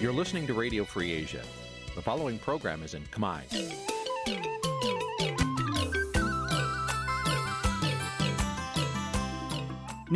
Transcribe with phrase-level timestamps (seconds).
[0.00, 1.42] You're listening to Radio Free Asia.
[1.94, 3.40] The following program is in Khmer.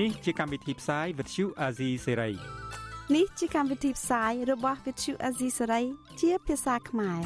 [0.00, 2.34] នេះជាកម្មវិធីផ្សាយ Vuthu Azizi Serai
[3.16, 5.84] នេះជាកម្មវិធីផ្សាយរបស់ Vuthu Azizi Serai
[6.20, 7.20] ជាភាសាខ្មែរ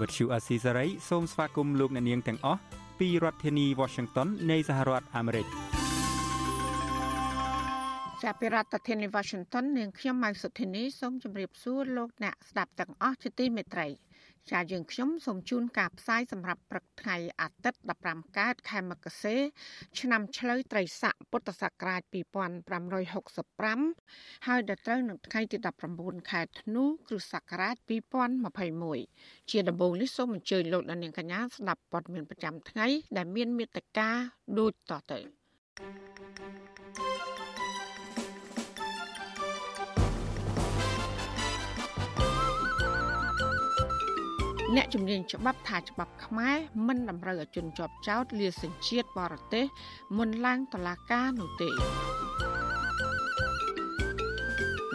[0.00, 2.60] Vuthu Azizi Serai សូមស្វាគមន៍លោកអ្នកនាងទាំងអស់
[2.98, 5.46] ពីរដ្ឋធានី Washington នៃសហរដ្ឋអាមេរិក
[8.22, 13.88] ចាប់ពីរដ្ឋធានី Washington នាងខ្ញុំម៉ៅសុធានីសូមជម្រាបសួរលោកអ្នកស្ដាប់ទាំងអស់ជាទីមេត្រី
[14.50, 19.36] ចាយើងខ្ញុំសូមជូនការផ្សាយសម្រាប់ព្រឹកថ្ងៃអាទិត្យ15កើតខែមករា
[20.00, 22.14] ឆ្នាំឆ្លូវត្រីស័កពុទ្ធសករាជ2565
[24.46, 25.56] ហើយដល់ត្រូវនឹងថ្ងៃទី
[25.94, 27.76] 19ខែធ្នូគ្រិស្តសករាជ
[28.62, 34.08] 2021ជាដំបូងនេះសូមអញ្ជើញលោកអ្នកនាងកញ្ញាស្ដាប់ព័ត៌មានប្រចាំថ្ងៃដែលមានមេត្តា
[34.58, 35.18] ដូចតទៅ
[36.94, 37.41] thank you
[44.76, 46.56] អ្នកជំនាញច្បាប់ថាច្បាប់ខ្មែរ
[46.86, 49.64] មិនតម្រូវឲ្យជនជាប់ចោតលាសញ្ជាតិបរទេស
[50.16, 51.70] មុនឡើងតុលាការនោះទេ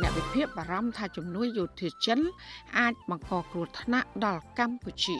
[0.01, 2.19] អ្នកវិភាគបារម្ភថាជំនួយយោធាចិន
[2.79, 5.17] អាចបង្កគ្រោះថ្នាក់ដល់កម្ពុជា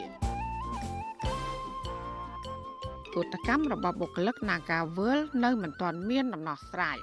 [3.16, 6.98] កោតកម្មរបស់បុគ្គលិក Nagawal នៅមិនទាន់មានដំណោះស្រាយ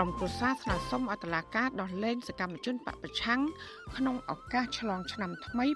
[0.00, 3.40] ក្រុមគូសាស្នើសុំអតឡាការដោះលែងសកម្មជនបពប្រឆាំង
[3.96, 5.66] ក្នុងឱកាសឆ្លងឆ្នាំថ្មី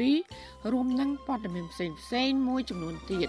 [0.00, 3.28] 2022រួមនឹងព័ត៌មានផ្សេងផ្សេងមួយចំនួនទៀត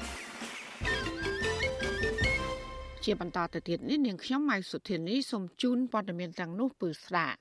[3.03, 7.39] ជាបន្តទៅទៀតនេះនាងខ្ញុំម៉ៅសុធានីសូមជូនព័ត៌មានទាំងនោះពឺស្ដាប់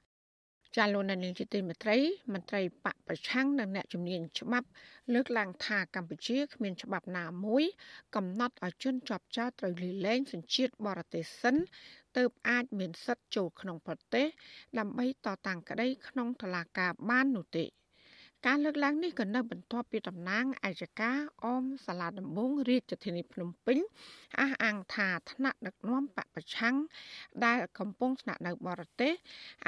[0.76, 1.98] ចាលោកនាងជាទីមេត្រី
[2.32, 4.68] មន្ត្រីបកប្រឆាំងនិងអ្នកជំនាញច្បាប់
[5.14, 7.64] លើកឡើងថាកម្ពុជាគ្មានច្បាប់ណាមួយ
[8.16, 11.56] កំណត់ឲ្យជនជាប់ចោតត្រូវលាលែងសញ្ជាតិបរទេសសិន
[12.16, 14.26] ទើបអាចមានសិទ្ធិចូលក្នុងប្រទេស
[14.78, 17.66] ដើម្បីតតាំងក្តីក្នុងតុលាការបាននោះទេ
[18.48, 23.78] ការលើកឡើងនេះក៏នៅបន្ទាប់ពីតំណាងអัยការអមសាលាដំបងរាជធានីភ្នំពេញ
[24.40, 26.76] អះអាងថាថ្នាក់ដឹកនាំបពប្រឆាំង
[27.44, 29.12] ដែលកំពុងស្នាក់នៅបរទេស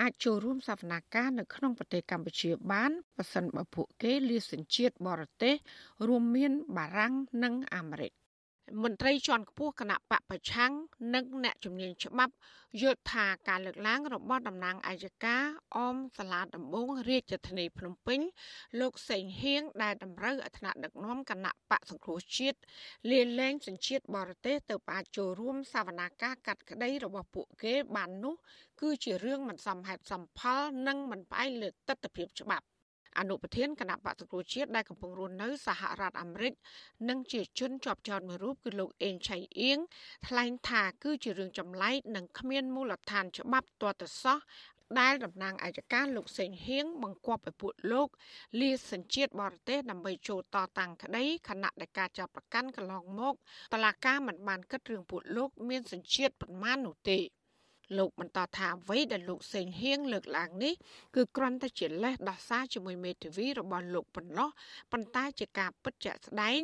[0.00, 5.54] អាចចូលរួមសវនាការនៅក្នុងប្រទេសកម្ពុជាបានប៉ះសិនបើពួកគេលាសញ្ជាតិបរទេស
[6.08, 8.12] រួមមានបារាំងនិងអាមេរិក
[8.82, 10.72] មន្ត្រីជាន់ខ្ពស់គណៈបកប្រឆាំង
[11.14, 12.34] និងអ្នកជំនាញច្បាប់
[12.80, 15.36] យល់ថាការលើកឡើងរបស់តំណាងអាយកា
[15.76, 18.20] អមសាលាដំបងរាជធានីភ្នំពេញ
[18.80, 22.58] លោកសេងហៀងដែលតម្រូវឲ្យថ្នាក់ដឹកនាំគណៈបកសង្គ្រោះជាតិ
[23.10, 28.34] លាលែងសញ្ជាតិបរទេសទៅអាចចូលរួមសវនាការកាត់ក្តីរបស់ពួកគេបាននោះ
[28.80, 32.66] គឺជារឿងមិនសមហេតុសមផល និងមិនផ្អែកលើទស្សនវិជ្ជាច្បាប់
[33.18, 36.52] អនុប្រធានគណៈបក្សសង្គ្រោះជាតិដែលកំពុងរស់នៅសហរដ្ឋអាមេរិក
[37.08, 39.78] និងជាជនជាប់ចោតមួយរូបគឺលោកអេងឆៃអៀង
[40.26, 44.38] ថ្លែងថាគឺជារឿងចម្លែកនិងគ្មានមូលដ្ឋានច្បាប់ទាល់តែសោះ
[45.00, 48.08] ដែលតំណាងអាយកាលោកសេងហៀងបង្គាប់ឲ្យពួកលោក
[48.60, 53.34] លាសញ្ជាតិបរទេសដើម្បីចូលតតាំងក្តីខណៈដែលការចាប់ប្រកាន់កន្លងមក
[53.72, 57.18] តឡាកាមិនបានគិតរឿងពួកលោកមានសញ្ជាតិប៉ុន្មាននោះទេ
[57.98, 60.74] លោកបន្តថាអ្វីដែលលោកសេងហៀងលើកឡើងនេះ
[61.16, 64.48] គឺគ្រាន់តែជាលេសដោះសារជាមួយមេធាវីរបស់លោកប៉ុណ្ណោះ
[64.92, 66.60] ប៉ុន្តែជាការពិតជាក់ស្ដែង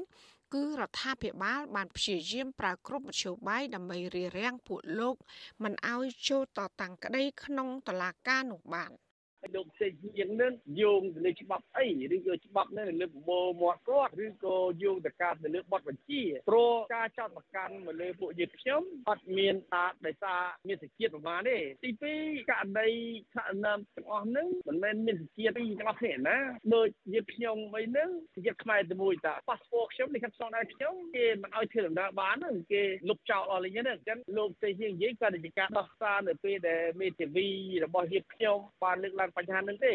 [0.55, 5.17] គឺរដ្ឋាភិបាលបានព្យាយាមប្រើគ្រប់មធ្យោបាយដើម្បីរារាំងពួកលោក
[5.63, 9.10] មិនឲ្យចូលតតាំងក្តីក្នុងតុលាការនោះបាន។ហើយ
[9.55, 21.91] លោកផ្សេងជាងនឹងយោងទៅលើច្បាប់អីឬក៏ច្បាប់នៅលើប្រមូលមាត់គាត់ឬក៏យោងទៅការទៅលើបទបញ្ជាព្រោះការចោទប្រកាន់មកលើពួកយើងខ្ញុំអត់មានតាដោយសារមានសេចក្ដីប្រមាណទេទី
[22.21, 22.89] 2ករណី
[23.35, 26.37] ថាណាមទាំងអស់ហ្នឹងមិនមែនមានសេចក្ដីពីទាំងអស់គ្នាណា
[26.75, 37.49] ដូចយើងខ្ញុំអីហ្នឹងសេចក្ដីខ្មែរតែមួយតាប៉ាសពតខ្ញុំនេះខ្ញុំស្នងដែរខ្ញុំគេមិនឲ្យធ្វើដំណើរបានហ្នឹងគេលុបចោលអស់លេងហ្នឹងអញ្ចឹងលោកផ្សេងជាងនិយាយក៏ជាការដោះសារនៅពេលដែលមេធាវី
[37.85, 39.95] របស់យើងខ្ញុំបានលើកឡើងបញ្ហានឹងទេ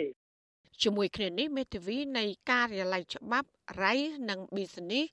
[0.84, 3.50] ជាមួយគ្នានេះមេធាវីនៃការិយាល័យច្បាប់
[3.84, 3.94] រ៉ៃ
[4.30, 5.06] និងប៊ីសនីស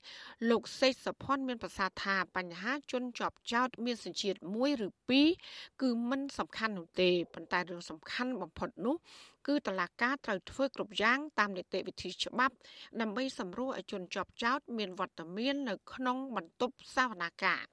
[0.49, 4.87] លោកសេកសុផុនមានប្រសាសន៍ថាបញ្ហាជនជាប់ចោតមានសញ្ជាតិ1ឬ
[5.29, 8.95] 2គឺមិនសំខាន់នោះទេប៉ុន្តែរឿងសំខាន់បំផុតនោះ
[9.47, 12.55] គឺតឡាការត្រូវធ្វើគ្រប់យ៉ាងតាមនីតិវិធីច្បាប់
[13.01, 17.63] ដើម្បីសម្រួលឲ្យជនជាប់ចោតមានវត្តមាននៅក្នុងបន្ទប់សវនាការ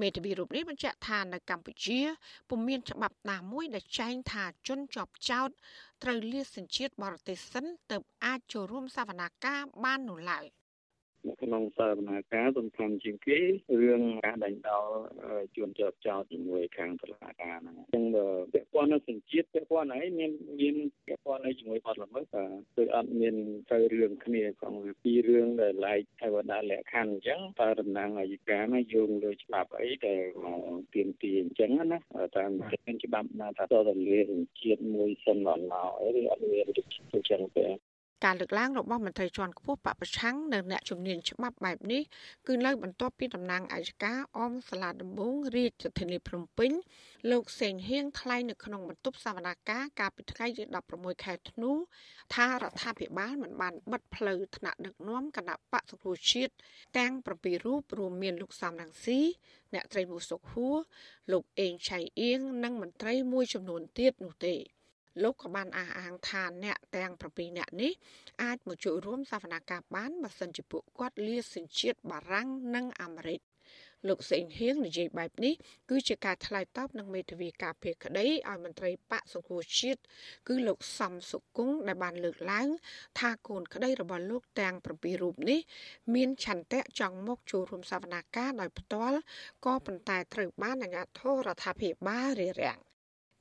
[0.00, 2.00] មេធាវីរូបនេះបញ្ជាក់ថានៅកម្ពុជា
[2.48, 5.50] ពុំមានច្បាប់ណាមួយដែលចែងថាជនជាប់ចោត
[6.02, 10.46] ត្រូវលាសញ្ជាតិបរទេសសិនទើបអាចចូលរួមសវនាការបាននោះឡើយ
[11.28, 13.38] នៅក្នុងសវនាការសំខាន់ជាងគេ
[13.82, 14.88] រឿងការដេញដោល
[15.56, 18.04] ជួនជាប់ចោតជាមួយខាងតុលាការហ្នឹងអញ្ចឹង
[18.52, 20.30] ពាក់ព័ន្ធនឹងសញ្ជាតិពាក់ព័ន្ធអីមាន
[20.60, 20.76] មាន
[21.06, 22.34] ពាក់ព័ន្ធអីជាមួយបទល្មើស
[22.76, 23.34] គឺអត់មាន
[23.70, 30.62] ត្រូវរឿងគ្នាក្នុងពីររឿងដែលឡែកហើយបើដាក់លក្ខខណ្ឌអញ្ចឹងតើតំណាងអាយកាណាយោងលើច្បាប់អីដែលមក
[30.94, 31.98] ទៀមទីអញ្ចឹងណា
[32.36, 32.50] តាម
[33.04, 34.20] ច្បាប់ណាថាតើលា
[34.62, 37.66] ជាតិមួយសិនអត់មកអីឬអត់មានអញ្ចឹងទេ
[38.24, 42.02] ការលើកឡើងរបស់មន្ត្រីជាន់ខ្ពស់បពប្រឆាំងនៅអ្នកជំនាញច្បាប់បែបនេះ
[42.46, 46.72] គឺនៅបន្ទាប់ពីតំណាងអัยការអមសាលាដំបងរាជធានីភ្នំពេញ
[47.30, 50.64] លោកសេងហៀងថ្លែងនៅក្នុងបន្ទប់សវនកម្មកាលពីថ្ងៃទី
[50.94, 51.72] 16ខែធ្នូ
[52.34, 56.52] ថារដ្ឋាភិបាលមិនបានបិទផ្លូវថ្នាក់ដឹកនាំគណៈបកសង្គ្រោះជាតិ
[56.98, 59.20] ទាំង7រូបរួមមានលោកសំរងស៊ី
[59.74, 60.76] អ្នកត្រីមូសុខហួរ
[61.32, 64.56] លោកអេងឆៃអៀងនិងមន្ត្រីមួយចំនួនទៀតនោះទេ
[65.22, 67.92] លោកក៏បានអះអាងថាអ្នកទាំង7នាក់នេះ
[68.42, 73.40] អាចមកចូលរួមសវនកម្មបានបើសិនជាពួកគាត់លាសញ្ជាតិបារាំងនិងអាមេរិក
[74.08, 75.54] លោកសេងហៀងនិយាយបែបនេះ
[75.90, 80.00] គឺជាការឆ្លើយតបនឹងមេធាវីការពារក្តីឲ្យមន្ត្រីបកសង្គ្រោះជាតិ
[80.48, 82.68] គឺលោកសំសុគង្គដែលបានលើកឡើង
[83.18, 85.60] ថាកូនក្តីរបស់លោកទាំង7រូបនេះ
[86.14, 89.18] មានឆន្ទៈចង់មកចូលរួមសវនាការដោយផ្ទាល់
[89.64, 92.80] ក៏ប៉ុន្តែត្រូវបានអាជ្ញាធររដ្ឋាភិបាលរារាំង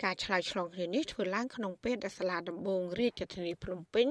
[0.04, 4.08] ការឆ្លើយឆ្លងគ្នានេះធ្វើឡើងក្នុងពេលដែលសាលាដំបងរាជធានីភ្នំពេញ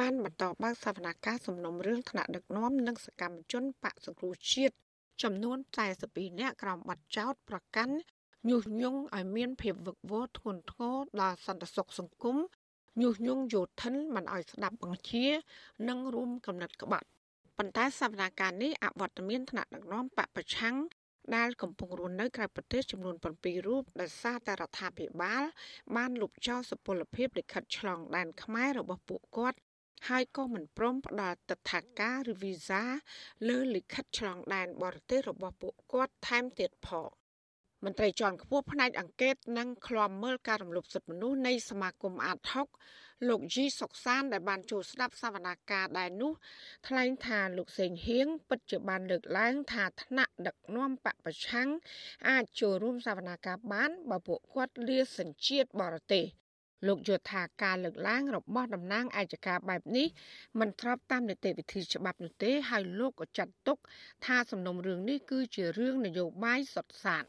[0.00, 4.74] បានបន្តបើកសវនកម្មសំណុំរឿងថ្នាក់ដឹកនាំនិងសកម្មជនបកសង្គ្រោះជាតិ
[5.22, 5.58] ចំនួន
[5.98, 7.94] 42នាក់ក្រោមបទចោទប្រកាន់
[8.48, 12.36] ញុះញង់ឲ្យមានភាពវឹកវរធ្ងន់ធ្ងរដល់សន្តិសុខសង្គម
[13.00, 15.26] ញុះញង់យោធិនមិនឲ្យស្ដាប់បង្ជា
[15.88, 17.06] និងរួមកំណត់ក្បត់
[17.58, 20.76] ប៉ុន្តែសវនាការនេះអវត្តមានថ្នាក់ដឹកនាំបពប្រឆាំង
[21.36, 25.42] ដែលកំពុងរស់នៅក្រៅប្រទេសចំនួន7រូបដោយសារតែរដ្ឋាភិបាល
[25.96, 29.58] បានលុបចោលសុពលភាពលិខិតឆ្លងដែនខ្មែររបស់ពួកគាត់
[30.08, 32.82] ហើយក៏មិនព្រមផ្ដល់ទឹកថាការឬវីសា
[33.48, 37.10] លើលិខិតឆ្លងដែនបរទេសរបស់ពួកគាត់ថែមទៀតផង
[37.84, 42.68] មន្ត្រីជាន់ខ្ពស់ផ្នែកអង្កេតនិងឃ្លាំមើលការរំលោភសិទ្ធិមនុស្សនៃសមាគមអាតហុក
[43.28, 46.32] លោកជីសុកសានដែលបានចូលស្ដាប់សវនាការដែរនោះ
[46.86, 51.68] ថ្លែងថាលោកសេងហៀងពិតជាបានលើកឡើងថាថ្នាក់ដឹកនាំបពប្រឆាំង
[52.28, 56.24] អាចចូលរួមសវនាការបានបើពួកគាត់លាសញ្ជាតិបរទេស
[56.86, 60.06] លោកយល់ថាការលើកឡើងរបស់តំណាងអាយកាបែបនេះ
[60.60, 63.78] មិនស្របតាមនីតិវិធីច្បាប់នោះទេហើយលោកក៏ចាត់ទុក
[64.26, 67.24] ថាសំណុំរឿងនេះគឺជារឿងនយោបាយសុទ្ធសាធ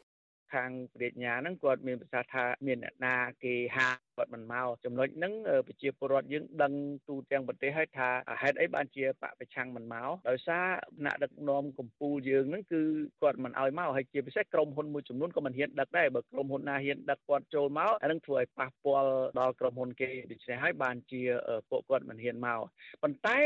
[0.54, 3.14] ខាងប្រាជ្ញាហ្នឹងគាត់មានប្រសាសន៍ថាមានអ្នកណា
[3.44, 5.32] គេហាគាត់មិនមកចំណុចហ្នឹង
[5.66, 6.72] ប្រជាពលរដ្ឋយើងដឹង
[7.08, 8.08] ទូទាំងប្រទេសហើយថា
[8.42, 10.66] ហេតុអីបានជាបពប្រឆាំងមិនមកដោយសារ
[10.98, 12.82] ថ្នាក់ដឹកនាំកម្ពុជាយើងហ្នឹងគឺ
[13.22, 19.10] គាត់មិនឲ្យមកហើយជាពិសេសក្រុមហ៊ុនមួយចំនួនក៏មិនហ៊ានដឹកដែរបើក្រុមហ៊ុនណាហ៊ានដឹកគាត់ចូលមកអានឹងធ្វើឲ្យប៉ះពាល់
[19.40, 21.22] ដល់ក្រុមហ៊ុនគេដូច្នេះហើយបានជា
[21.70, 22.60] ពួកគាត់មិនហ៊ានមក
[23.02, 23.38] ប៉ុន្តែ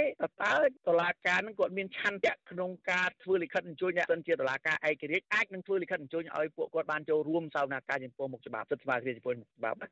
[0.44, 0.56] តើ
[0.86, 9.88] តឡាការហ្នឹងគាត់មានឆន្ទៈក្នុងការធ្វើលិខិតអញ្ជើញអ្នកសិនជាតឡាការឯករាជ្យអាចនឹងធ្វើលិខិតអញ្ជើញឲ្យពួកគាត់បានបានចូលរួមសវនកម្មចំពោះមុខច្បាប់សិទ្ធិស្មារតីចំពោះមុខច្បាប់ណា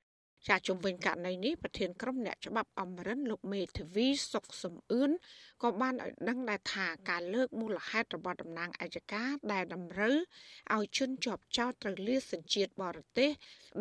[0.49, 5.11] ចាជំវិញករណីនេះប្រធានក្រុមអ្នកច្បាប់អមរិនលោកមេធាវីសុកសំអឿន
[5.63, 10.17] ក៏បានឲ្យដឹងដែរថាការលើកមូលហេតុរបស់តំណាងអាយកាដែលតម្រូវ
[10.75, 13.31] ឲ្យជន់ជាប់ចោតត្រូវលាសញ្ជាតិបរទេស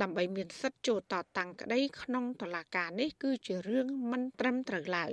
[0.01, 5.11] ដើម្បីមានសិទ្ធិចូលតតាំងក្តីក្នុងតុលាការនេះគឺជារឿងមិនត្រឹមត្រូវឡើយ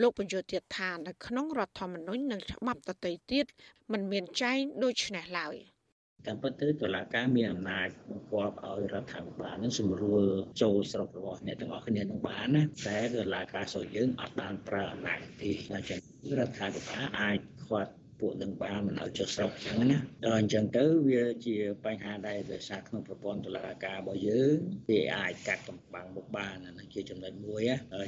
[0.00, 3.46] លោកបញ្យលទៀតថានៅក្នុងរដ្ឋធម្មនុញ្ញនិងច្បាប់តន្ត្រីទៀត
[3.92, 5.56] มันមានចែងដូច្នេះឡើយ។
[6.26, 10.22] តាមពិតទៅតុលាការមានអំណាចបង្គាប់ឲ្យរដ្ឋាភិបាលនឹងសម្រួល
[10.62, 16.00] ចូលស្រុករបស់អ្នកទាំងអស់គ្នានឹងបានណាតែតុលាការស្រុកយើងអត់បានប្រើអំណាចទេអញ្ចឹង
[16.38, 24.56] រដ្ឋាភិបាលអាចខាត់ ពួកនឹងបានមិនឲ្យចុះស្រុកអញ្ចឹងណាដល់អញ្ចឹងទៅវាជាបញ្ហាដែរដោយសារក្នុងប្រព័ន្ធតុលាការរបស់យើង
[24.88, 27.62] វាអាចកាត់កំបាំងមុខបានហ្នឹងជាចំណុចមួយ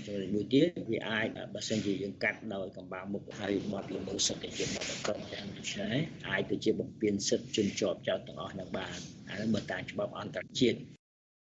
[0.07, 5.97] ចំណុចមួយទៀតវាអាចបើសិនជាយើងកាត់ដោយកំបាំងមុខហើយបទល្មើសសិទ្ធិជាបទកត់យ៉ាងដូច្នេះ
[6.29, 8.99] អាចទៅជាបំពានសិទ្ធិជនជាប់ចោតទាំងអស់នឹងបាន
[9.31, 10.79] អានេះបើតាមច្បាប់អន្តរជាតិ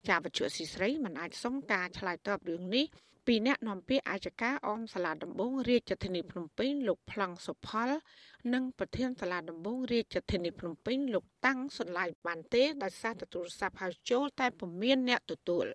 [0.10, 2.86] ចាវជុស៊ីស្រីមិនអាចសុំការឆ្លើយតបរឿងនេះ
[3.28, 7.90] ពីអ្នកនាំពាក្យអាយកាអមសាលាដំបងរាជធានីភ្នំពេញលោកប្លង់សុផល
[8.54, 15.66] និងប្រធានសាលាដំបងរាជធានីភ្នំពេញលោកតាំងសុនឡាយបានទេដោយសារទទួលស័ព្ទហៅចូលតែពុំមានអ្នកទទួល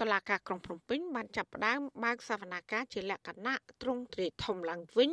[0.00, 5.10] តឡាការក្រុងភ្នំពេញបានចាប់ផ្ដើមបើកសវនាការជាលក្ខណៈទ្រង់ទ្រាយធំឡើងវិញ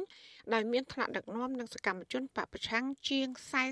[0.54, 3.28] ដោយមានថ្នាក់ដឹកនាំនិងសកម្មជនបពប្រឆាំងជាង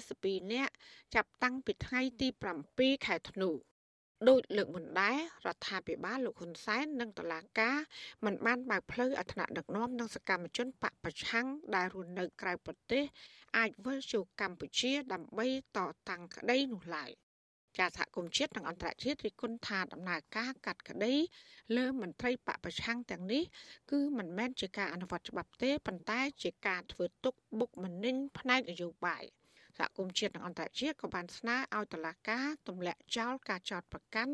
[0.06, 0.74] 42នាក់
[1.16, 2.28] ចាប់តាំងពីថ្ងៃទី
[2.68, 3.52] 7ខែធ្នូ
[4.28, 7.78] ដោយលើកមុនដែររដ្ឋាភិបាលលោកហ៊ុនសែននិងតុលាការ
[8.26, 13.04] មិនបានបើកផ្លូវអធនដឹកនាំនិងសកម្មជនបកប្រឆាំងដែលរស់នៅក្រៅប្រទេស
[13.58, 15.48] អាចវិលចូលកម្ពុជាដើម្បី
[15.78, 17.12] តតាំងក្តីនោះឡើយ
[17.78, 21.14] ចាសហគមន៍ជាតិនិងអន្តរជាតិរិះគន់ថាដំណើរការកាត់ក្តី
[21.78, 23.44] លើមន្ត្រីបពប្រឆាំងទាំងនេះ
[23.92, 29.24] គឺមិនមែនជាការអនុវត្តច្បាប់ទេប៉ុន្តែជាការធ្វើទុកបុកម្នេញផ្នែកនយោបាយ
[29.80, 34.34] សហគមន៍ជាតិនិងអន្តរជាតិក៏បានស្នើឲ្យតុលាការទម្លាក់ចោលការចោទប្រកាន់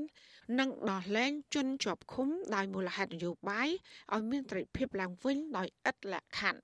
[0.59, 3.69] និងដោះលែងជនជាប់ឃុំដោយមូលហេតុនយោបាយ
[4.13, 6.61] ឲ្យមានត្រីភិបឡើងវិញដោយឥតលក្ខខណ្ឌ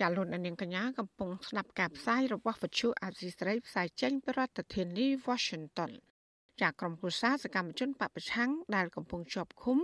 [0.00, 5.92] ចាលោកនាងកញ្ញាកំពុងស្ដាប់ការផ្សាយរបស់វិទ្យុអាស៊ីសេរីផ្សាយចេញពីរដ្ឋធានី Washington
[6.60, 9.78] ចាក្រុមគូសាសកម្មជនបពប្រឆាំងដែលកំពុងជាប់ឃុំ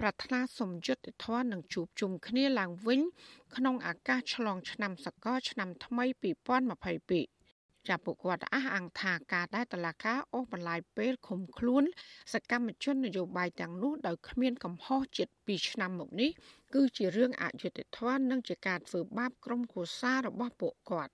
[0.00, 3.00] ប្រាថ្នាសមយុទ្ធធននឹងជួបជុំគ្នាឡើងវិញ
[3.56, 11.84] ក្នុងឱកាសឆ្លងឆ្នាំសកលឆ្នាំថ្មី2022ចាពួកគាត់អះអាងថាការដែលតឡាកាអូសបន្លាយពេលឃុំខ្លួន
[12.32, 16.30] សកម្មជននយោបាយទាំងនោះដោយគ្មានកំហុសជាតិ2ឆ្នាំមកនេះ
[16.74, 21.12] គឺជារឿងអយុត្តិធម៌និងជាការធ្វើបាបក្រុមគ្រួសាររបស់ពួកគាត់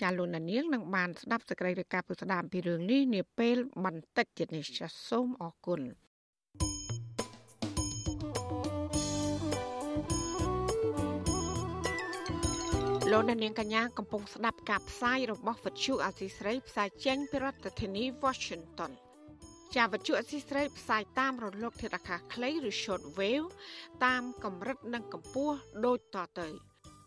[0.00, 5.80] ចាលោកនាងនឹងបានស្ដាប់សេចក្តីរាយការណ៍ពុស្ដាមពីរឿងនេះនាពេលបន្តិចទៀតនេះចាសូមអរគុណ
[13.10, 18.92] លោកនាងកញ្ញាកំពុងស្ដាប់ការផ្សាយរបស់វិទ្យុអាស៊ីស្រីផ្សាយចេញពីរដ្ឋធានី Washington
[19.74, 23.48] ជាវិទ្យុអស៊ីស្រីផ្សាយតាមរលកធាតុអាកាសខ្លីឬ short wave
[24.04, 26.48] តាមកម្រិតនិងកម្ពស់ដូចតទៅ។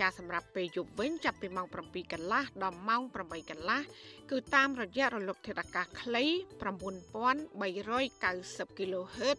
[0.00, 3.80] ចាសម្រាប់ពេលយប់វិញចាប់ពីម៉ោង7កន្លះដល់ម៉ោង8កន្លះ
[4.30, 6.24] គឺតាមរយៈរលកធាតុអាកាសខ្លី
[6.62, 9.38] 9390 kHz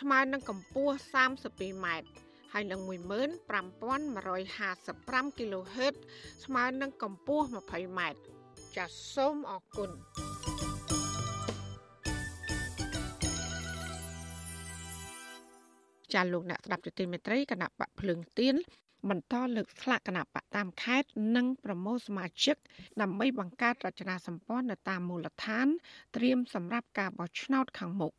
[0.00, 0.94] ស្មើនឹងកម្ពស់
[1.34, 2.08] 32ម៉ែត្រ
[2.52, 5.94] ហើយនឹង15155 kHz
[6.44, 8.18] ស្មើនឹងកម្ពស់20ម៉ែត្រ
[8.76, 9.90] ចាសសូមអរគុណ
[16.14, 18.56] ចាលោកអ្នកស្ដាប់ទទីមេត្រីគណៈបកភ្លើងទៀន
[19.10, 22.56] បន្តលើកស្លាកគណៈបកតាមខេត្តនិងប្រមូលសមាជិក
[23.00, 25.66] ដើម្បីបង្កើតរចនាសម្ព័ន្ធនៅតាមមូលដ្ឋាន
[26.16, 28.12] ត្រៀមសម្រាប់ការបោះឆ្នោតខាងមុខ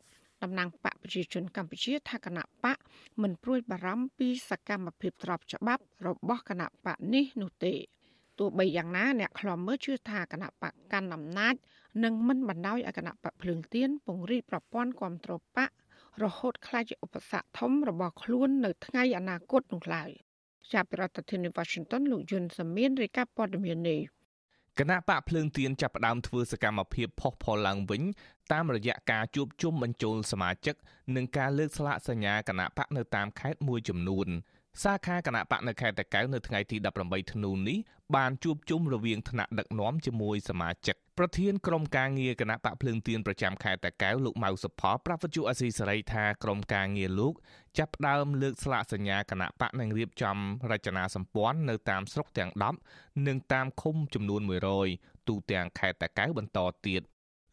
[0.44, 2.78] តំណាងបកប្រជាជនកម្ពុជាថាគណៈបក
[3.22, 7.74] មិនព្រួយបារម្ភពីសកម្មភាពទ្របច្បាប់របស់គណៈបកនេះនោះទេ
[8.40, 11.56] ទោះបីយ៉ាងណាអ្នកខ្លំមើលជឿថាគណៈបកកាន់អំណាច
[12.04, 15.70] នឹងមិនបណ្ដោយឲ្យគណៈបកភ្លើងទៀនពង្រីកប្រព័ន្ធគ្រប់គ្រងបក
[16.24, 20.12] រហូតខ្លាចជាឧបសគ្គធំរបស់ខ្លួននៅថ្ងៃអនាគតនោះឡើយ
[20.74, 24.00] ចាប់ពីរដ្ឋធានី Washington លោកយុនសាមៀនរាយការណ៍ព័ត៌មាននេះ
[24.80, 28.02] គណៈបកភ្លើងទៀនចាប់ផ្ដើមធ្វើសកម្មភាពផុសផុលឡើងវិញ
[28.52, 30.76] តាមរយៈការជួបជុំបញ្ចូលសមាជិក
[31.16, 34.28] និងការលើកស្លាកសញ្ញាគណៈបកនៅតាមខេត្តមួយចំនួន
[34.84, 37.78] សាខាគណៈបកនៅខេត្តតាកែវនៅថ្ងៃទី18ធ្នូនេះ
[38.16, 47.34] បានជួបជុំរវាងថ្នាក់ដឹកនាំជាមួយសមាជិកប្រធានក្រុមការងារគណៈបកភ្លើងទៀនប្រចាំខេត្តតាកែវលោកម៉ៅសុផលប្រាប់វិទ្យុអស៊ីសេរីថាក្រុមការងារលោក
[47.78, 50.38] ចាប់ផ្ដើមលើកស្លាកសញ្ញាគណៈបកនឹងរៀបចំ
[50.72, 52.52] រចនាសម្ព័ន្ធនៅតាមស្រុកទាំង
[52.90, 54.42] 10និងតាមឃុំចំនួន
[54.86, 57.02] 100ទូទាំងខេត្តតាកែវបន្តទៀត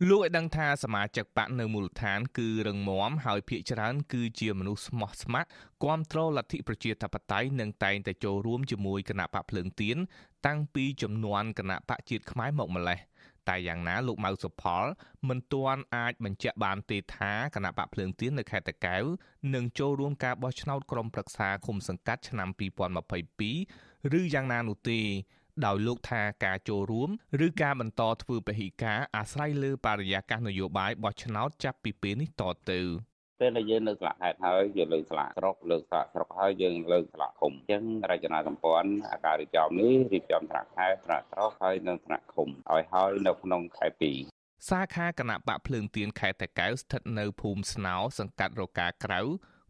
[0.08, 5.48] លោកឲ្យដឹងថាសមាជិកបកនៅមូលដ្ឋាន គឺរឹងមាំហើយភាគច្រើន គឺជាមនុស្សស្មោះស្ម័គ្រ
[5.82, 9.96] គ្រប់គ្រងលទ្ធិប្រជាធិបតេយ្យនិងតែងតែចូលរួមជាមួយគណៈបកភ្លើងទៀន
[10.46, 12.98] តាំងពីចំនួនគណៈបកជាតិខ្មែរមកម្លេះ
[13.48, 14.84] តែយ៉ាងណាលោកម៉ៅសុផល
[15.28, 19.04] មិនទាន់អាចបញ្ជាក់បានទេថាគណៈបកភ្លើងទៀននៅខេត្តតាកែវ
[19.54, 22.48] នឹងចូលរួមការបោះឆ្នោតក្រុមប្រឹក្សាឃុំសង្កាត់ឆ្នាំ
[23.50, 25.00] 2022ឬយ៉ាងណានោះទេ
[25.66, 27.10] ដោយលោកថាការចូលរួម
[27.46, 32.80] ឬការបន្តធ្វើពហិការអាស្រ័យលើបរិយាកាសនយោបាយបោះឆ្នោតចាប់ពីពេលនេះតទៅ
[33.40, 44.06] ពេលដែលយើងលើកស្លាកខេត្តហើយយើងលើកស្លាកស្រុកលើកស្លាកស្រុកហើយយើងលើកស្លាកឃុំអញ្ចឹងរចនាសម្ព័ន្ធអាការរៀបចំនេះរៀបចំថ្នាក់ខេត្តថ្នាក់ស្រុកហើយនិងថ្នាក់ឃុំឲ្យហើយនៅក្នុងខេត្ត
[44.36, 49.20] 2សាខាគណៈបកភ្លើងទៀនខេត្តតាកែវស្ថិតនៅភូមិស្នោសង្កាត់រកាក្រៅ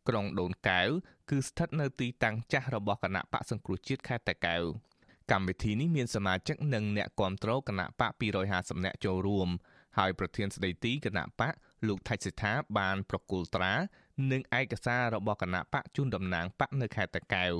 [0.08, 0.88] ក្រុងដូនកែវ
[1.30, 4.62] គឺស្ថិតនៅទីតាំងចាស់របស់គណៈបកសង្គ្រោះជាតិខេត្តតាកែវ
[5.32, 8.12] កម្មវិធីនេះមានសមាជិកនិងអ្នកគ្រប់គ្រងគណៈបក
[8.48, 9.48] 250នាក់ចូលរួម
[9.98, 11.52] ហើយប្រធានស្ដីទីគណៈបក
[11.86, 13.72] លោកថៃសិដ្ឋាបានប្រគល់ត្រា
[14.30, 17.54] និងឯកសាររបស់គណៈបកជូនតំណាងបកនៅខេត្តតាកែវ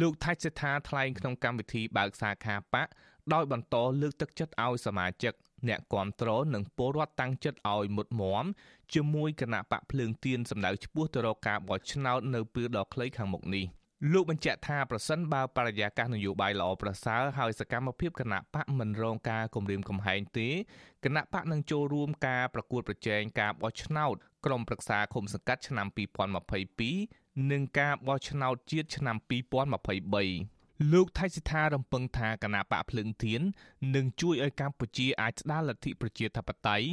[0.00, 2.88] លោកថៃសិដ្ឋាថ្លែងក្នុងកម្មវិធីបើកសាខាបក
[3.32, 5.34] ដោយបន្តលើកទឹកចិត្តឲ្យសមាជិក
[5.68, 8.44] អ្នកគ្រប់គ្រងនិងពលរដ្ឋតាំងចិត្តឲ្យមុតមម
[8.94, 13.79] ជាមួយគណៈបកភ្លើងទៀនសម្ដៅឈ្មោះទៅរកការបោះឆ្នោតនៅពេលដ៏ខ្លីខាងមុខនេះ
[14.12, 20.48] លោកបញ្ជាក់ថាប្រសិនបើបរិយាកាសនយោបាយល្អប្រសើរហើយសកម្មភាពគណៈបកមិនរងការគំរាមកំហែងទេ
[21.04, 25.86] គណៈបកនឹងចូលរួមការប្រកួតប្រជែងការបោះឆ្នោតក្រុមប្រឹក្សាឃុំសង្កាត់ឆ្នាំ
[26.68, 29.16] 2022និងការបោះឆ្នោតជាតិឆ្នាំ
[29.84, 33.40] 2023លោកថៃសិដ្ឋារំពឹងថាគណៈបកភ្លឹងធាន
[33.94, 36.86] នឹងជួយឲ្យកម្ពុជាអាចស្ដារលទ្ធិប្រជាធិបតេយ្យ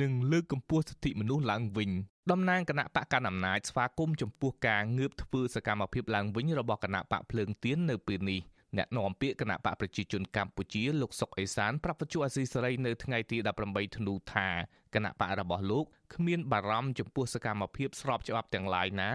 [0.00, 1.90] និងលើកកម្ពស់សិទ្ធិមនុស្សឡើងវិញ
[2.32, 8.40] តំណាងគណៈបកកណ្ដាលអំណាចស្វាគមន៍ចំពោះការងើបធ្វើសកម្មភាពឡើងវិញរបស់គណៈបកភ្លើងទៀននៅពេលនេះ
[8.76, 13.36] អ្នកនាំពាក្យគណៈបកប្រជាជនកម្ពុជាលោកសុកអេសានប្រាប់វិទ្យុអាស៊ីសេរីនៅថ្ងៃទី
[13.68, 14.48] 18ធ្នូថា
[14.94, 19.10] គណៈបករបស់លោកគ្មានបារម្ភចំពោះសកម្មភាពស្របច្បាប់ទាំងឡាយណា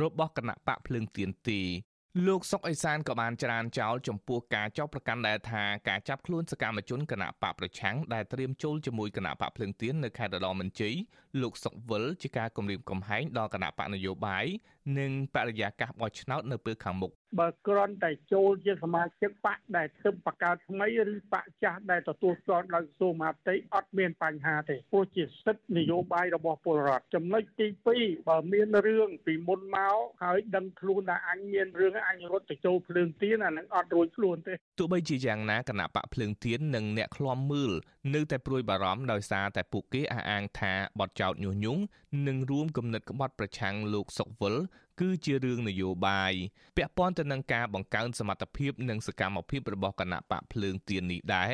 [0.00, 1.62] របស់គណៈបកភ្លើងទៀនទេ
[2.26, 10.94] លោកសុកអេសានក៏បានច្រានចោលចំពោះការចោទប្រកាន់ដែលថាការចាប់ខ្លួនសកម្មជនគណៈបកប្រឆាំងដែលត្រៀមចូលជាមួយគណៈបកភ្លឹងទៀននៅខេត្តរតនមន្ជ័យ
[11.42, 14.46] លោកសុកវិលជាការគម្រាមកំហែងដល់គណៈបកនយោបាយ
[14.98, 27.66] និងបរិយាកាសបោះឆ្នោតនៅពេលខាងមុខបើគ្រាន់តែចូលជាសមាជិកបកដែលទើបបង្កើតថ្មីឬបកចាស់ដែលទទួលស្គាល់ដោយក្រសួងមហាផ្ទៃអត់មានបញ្ហាទេព្រោះជាសិទ្ធិនយោបាយរបស់ពលរដ្ឋចំណុចទី
[27.98, 37.72] 2បើមានរឿងពីមុនមកហើយដឹងខ្លួនថាអញមានរឿងអញរត់ទៅចូលភ្លើងទៀនអានឹងអត់រួចខ្លួនទេទោះបីជាយ៉ាងណាគណៈបកភ្លើងទៀននិងអ្នកឃ្លាំមើល
[38.14, 41.82] នៅតែព្រួយបារម្ភដោយសារតែពួកគេអះអាងថាបទចោទញុះញង់
[42.26, 44.56] និងរួមគំនិតក្បត់ប្រឆាំងលោកសុកវិល
[45.00, 46.32] គឺជារឿងនយោបាយ
[46.76, 51.52] ពាក់ព័ន្ធទៅនឹងការបង្កើនសមត្ថភាពនិងសកម្មភាពរបស់គណៈបកភ្លើងទៀននេះដែរ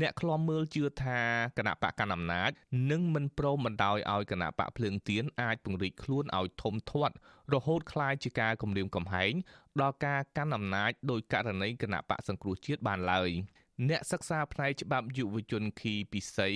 [0.00, 1.20] អ្នកខ្លំមើលជឿថា
[1.58, 2.50] គណៈបកកណ្ដាលអំណាច
[2.90, 7.14] នឹងមិនព្រមបណ្ដោយឲ្យគណៈបកភ្លើងទៀនអាចពង្រីកខ្លួនឲ្យធំធាត់
[7.54, 9.32] រហូតក្លាយជាការគម្រាមកំហែង
[9.80, 13.30] ដល់ការកាន់អំណាចដោយករណីគណៈបកសង្គ្រោះជាតិបានឡើយ។
[13.88, 16.48] អ្នកសិក្សាផ្នែកច្បាប់យុវជនខីពិសី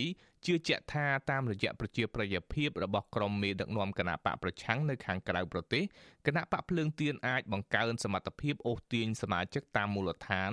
[0.47, 5.85] ជឿជាក់ថាតាមរយៈប្រជាប្រិយភាពរបស់ក្រុមមេដឹកនាំគណៈបកប្រឆាំងនៅខាងក្រៅប្រទេស
[6.27, 10.53] គណៈបកភ្លើងទៀនអាចបង្កើនសមត្ថភាពអូសទាញសមាជិកតាមមូលដ្ឋាន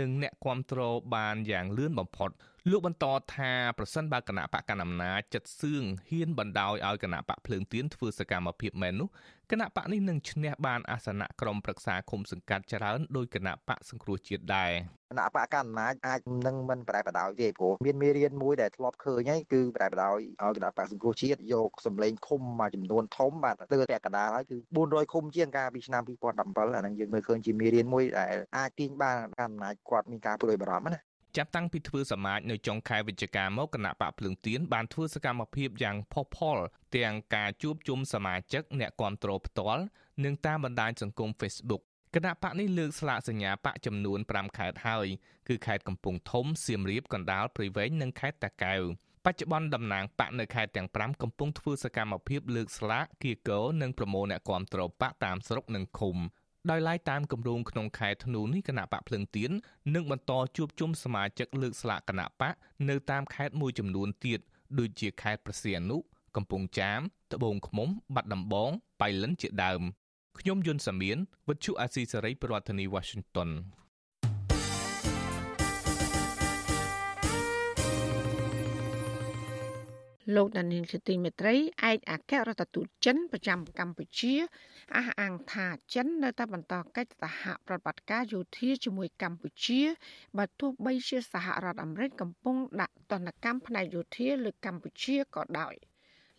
[0.00, 2.30] និងអ្នកគ្រប់គ្រងបានយ៉ាងលឿនបំផុត
[2.68, 9.08] លោកបន្តថាប្រសិនបើគណៈបកកណ្ដាលអំណាចចិត្តសឿងហ៊ានបណ្ដោយឲ្យគណៈបកភ្លើងទៀនធ្វើសកម្មភាពមែននោះ
[9.50, 14.70] គណៈបកនេះនឹងឈ្នះបានអាសនៈក្រុមប្រឹក្សាឃុំសង្កាត់ច្រើនដោយគណៈបកសង្គ្រោះជាតិដែរ
[15.10, 26.02] គណៈបកកណ្ដាលអំណាចអាចនឹងមិនប្រែបដោយទេព្រោះមានមេរៀនមួយដែលធ្លាប់ឃើញហើយគឺប្រែបដោយឲ្យគណៈបកសង្គ្រោះជាតិយកសម្លេងឃុំមួយចំនួនធំបាទទៅពាក់កណ្ដាលហើយគឺ400ឃុំជាងការពីឆ្នាំ
[26.38, 36.58] 2017អានឹងយើងមើលឃើញជាមេរៀនមួយដែលអាចទាញបានកណ្ដាលអំណាចគាត់មានការព្រួយបារម្ភណា ចាប់តាំងពីធ្វើសមាជនៅចុងខែវិច្ឆិកាមកគណៈបកភ្លើងទៀនបានធ្វើសកម្មភាពយ៉ាងផុសផុល
[36.96, 39.82] ទាំងការជួបជុំសមាជិកអ្នកគាំទ្រផ្ទាល់
[40.24, 41.82] និងតាមបណ្ដាញសង្គម Facebook
[42.14, 45.06] គណៈបកនេះលើកស្លាកសញ្ញាបកចំនួន5ខេត្តហើយ
[45.48, 48.82] គឺខេត្តកំពង់ធំសៀមរាបកណ្ដាលព្រៃវែងនិងខេត្តតាកែវ
[49.24, 56.16] បច្ចុប្បន្នតំណាងបកនៅខេត្តទាំង5កំពុងធ្វើសកម្មភាពលើកស្លាកគៀកោនិងប្រមូលអ្នកគាំទ្របកតាមស្រុកនិងឃុំ
[56.68, 59.50] ដោយឡែកតាមគម្រោងក្នុងខែធ្នូនេះគណៈបកភ្លឹងទៀន
[59.94, 62.54] នឹងបន្តជួបជុំសមាជិកលើកស្លាកគណៈបក
[62.88, 64.40] នៅតាមខេត្តមួយចំនួនទៀត
[64.78, 65.96] ដូចជាខេត្តព្រះសីហនុ
[66.36, 67.00] កំពង់ចាម
[67.32, 68.70] ត្បូងឃ្មុំ បាត់ដំបង
[69.00, 69.82] បៃលិនជាដើម
[70.38, 71.16] ខ្ញុំយុនសាមៀន
[71.48, 73.50] វិទ្យុអាស៊ីសេរីប្រធានាធិបតី Washington
[80.34, 84.34] លោកដានីលជាទីមេត្រីឯកអគ្គរដ្ឋទូតចិនប្រចាំកម្ពុជា
[84.96, 89.80] អះអាងថាចិននៅតែបន្តកិច្ចសហប្រតិបត្តិការយោធាជាមួយកម្ពុជា
[90.38, 95.74] បើទោះបីជាសហរដ្ឋអាមេរិកកំពុងដាក់ទណ្ឌកម្មផ្នែកយោធាលើកម្ពុជាក៏ដោយ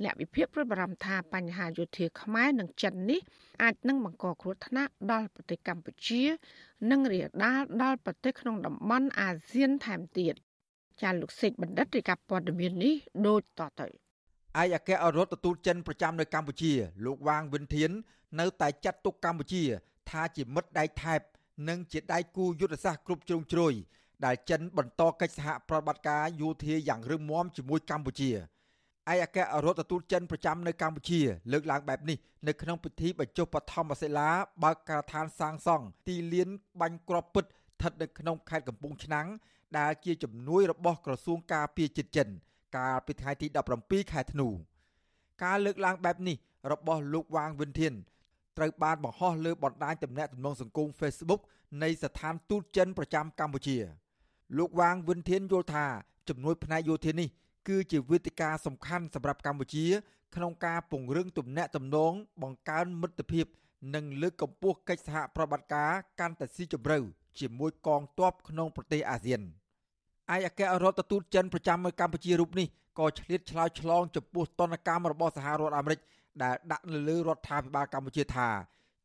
[0.04, 3.22] អ្នកវិភាគព្រួយបារម្ភថាបញ្ហាយោធាខ្មែរនិងចិននេះ
[3.64, 6.22] អាចនឹងបង្កគ្រោះថ្នាក់ដល់ប្រទេសកម្ពុជា
[6.92, 10.36] និងរាលដាលដល់ប្រទេសក្នុងតំបន់អាស៊ានថែមទៀត
[11.02, 12.94] ចាលោកសេកបណ្ឌិតរាយការណ៍ព័ត៌មាននេះ
[13.28, 16.72] ដូចតទៅឯកអគ្គរដ្ឋទូតចិនប្រចាំនៅកម្ពុជា
[17.06, 17.92] លោកវ៉ាងវិនធាន
[18.40, 19.64] នៅតែចាត់ទុកកម្ពុជា
[20.10, 21.22] ថាជាមិត្តដៃថែប
[21.70, 23.74] និងជាដៃគូយុទ្ធសាស្ត្រគ្រប់ជ្រុងជ្រោយ
[24.26, 28.32] ដែលចិនបន្តកិច្ចសហប្រតិបត្តិការយោធាយ៉ាងរឹងមាំជាមួយកម្ពុជា
[29.12, 31.20] ឯកអគ្គរដ្ឋទូតចិនប្រចាំនៅកម្ពុជា
[31.52, 34.30] លើកឡើងបែបនេះនៅក្នុងពិធីបញ្ចុះបឋមសិលា
[34.64, 36.50] បើកការដ្ឋានសាងសង់ទីលាន
[36.82, 39.28] បាញ់គ្រាប់ពិតស្ថិតនៅក្នុងខេត្តកំពង់ឆ្នាំង
[39.78, 42.28] ដែលជាជំនួយរបស់ក្រសួងការពារជាតិចិន
[42.78, 43.48] កាលពីថ្ងៃទី
[43.80, 44.48] 17ខែធ្នូ
[45.44, 46.38] ការលើកឡើងបែបនេះ
[46.72, 47.94] របស់លោកវ៉ាងវិនធាន
[48.58, 51.42] ត្រូវបានបង្ហោះលើបណ្ដាញទំនាក់ទំនងសង្គម Facebook
[51.84, 53.78] នៃស្ថានទូតចិនប្រចាំកម្ពុជា
[54.58, 55.86] លោកវ៉ាងវិនធានយល់ថា
[56.30, 57.30] ជំនួយផ្នែកយោធានេះ
[57.68, 59.86] គឺជាវេទិកាសំខាន់សម្រាប់កម្ពុជា
[60.36, 62.14] ក្នុងការពង្រឹងទំនាក់ទំនង
[62.44, 63.46] បង្កើនមិត្តភាព
[63.96, 67.00] និងលើកកម្ពស់កិច្ចសហប្រតិបត្តិការកាន់តែស៊ីជម្រៅ
[67.40, 69.44] ជាមួយកងទ័ពក្នុងប្រទេសអាស៊ាន។
[70.36, 72.68] ឯកអគ្គរដ្ឋទូតចិនប្រចាំនៅកម្ពុជារូបនេះ
[73.00, 76.00] ក៏ឆ្លៀតឆ្លើយឆ្លងចំពោះទណ្ឌកម្មរបស់សហរដ្ឋអាមេរិក
[76.44, 78.48] ដែលដាក់នៅលើរដ្ឋាភិបាលកម្ពុជាថា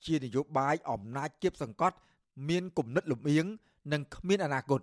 [0.07, 1.97] ជានយោបាយអំណាចគៀបសង្កត់
[2.49, 3.47] មានគំនិតលំអៀង
[3.93, 4.81] និងគ្មានអនាគត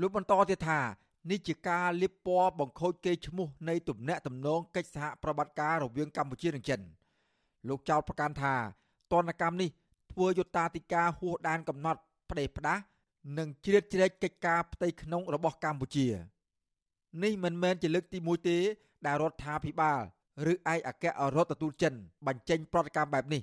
[0.00, 0.80] លោកបន្តទៀតថា
[1.30, 6.80] នេះជាការលៀបពណ៌បង្ខូចកេរ្តិ៍ឈ្មោះនៃទំនាក់ទំនងកិច្ចសហប្រតិបត្តិការរវាងកម្ពុជានិងចិន
[7.68, 8.54] លោកចោទប្រកាន់ថា
[9.12, 9.70] ទណ្ឌកម្មនេះ
[10.12, 12.78] ធ្វើយុត្តាធិការហួសដែនកំណត់ ផ្ដេសផ្ដាស
[13.38, 16.06] និងជ្រៀតជ្រែកកិច្ចការផ្ទៃក្នុងរបស់កម្ពុជា
[17.22, 18.58] នេះមិនមែនជាលើកទី1ទេ
[19.06, 20.00] ដែលរដ្ឋាភិបាល
[20.50, 21.04] ឬឯកអគ្គ
[21.36, 21.94] រដ្ឋទូតចិន
[22.26, 23.42] បញ្ចេញប្រតិកម្មបែបនេះ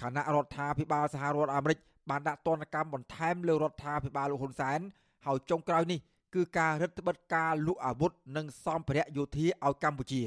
[0.00, 1.78] គណៈរដ្ឋាភិបាលសហរដ្ឋអាមេរិក
[2.10, 4.80] បានដាក់ទណ្ឌកម្មបន្ថែមលើរដ្ឋាភិបាលលោកហ៊ុនសែន
[5.26, 6.00] ហើយចុងក្រោយនេះ
[6.34, 10.22] គឺការរឹតបន្តឹងការលក់អាវុធនិងសម្ភារៈយោធាឲ្យកម្ពុជា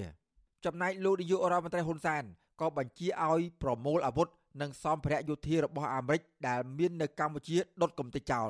[0.65, 2.23] ចំណែកលោកនាយករដ្ឋមន្ត្រីហ៊ុនសែន
[2.62, 4.28] ក៏បញ្ជាឲ្យប្រមូលអាវុធ
[4.62, 8.50] និងសម្ភារៈយោធារបស់អាមេរិកដែលមាននៅកម្ពុជាដុតកំទេចចោល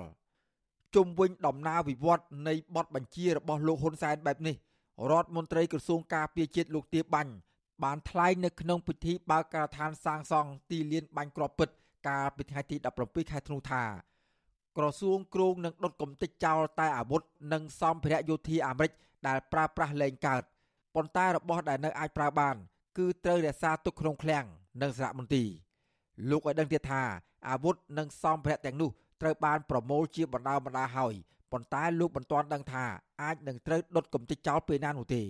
[0.96, 4.56] ជុំវិញដំណើរវិវត្តនៃបទបញ្ជារបស់លោកហ៊ុនសែនបែបនេះ
[5.12, 7.32] រដ្ឋមន្ត្រីក្រសួងការពារជាតិលោកទៀបាញ់
[7.84, 11.70] បានថ្លែងនៅក្នុងពិធីបើកការដ្ឋានសាងសង់ទីលានបាញ់គ្រាប់ពិត
[12.08, 13.84] កាលពីថ្ងៃទី17ខែធ្នូថា
[14.78, 17.22] ក្រសួងគ្រងនឹងដុតកំទេចចោលតែអាវុធ
[17.54, 18.92] និងសម្ភារៈយោធាអាមេរិក
[19.28, 20.44] ដែលប្រើប្រាស់លែងកើត
[20.96, 22.56] ប៉ុន្តែរបស់ដែលនៅអាចប្រើបាន
[22.98, 24.46] គឺត្រូវរក្សាទុកក្នុងឃ្លាំង
[24.82, 25.50] និងសារមន្ទីរ
[26.30, 27.02] លោកឲ្យដឹងទៀតថា
[27.48, 28.90] អាវុធនិងសម្ភារៈទាំងនោះ
[29.22, 31.14] ត្រូវបានប្រមូលជាបណ្ដាបណ្ដាហើយ
[31.52, 32.86] ប៉ុន្តែលោកមិនទាន់ដឹងថា
[33.22, 35.24] អាចនឹងត្រូវដុតកំទេចចោលពេលណានោះទេ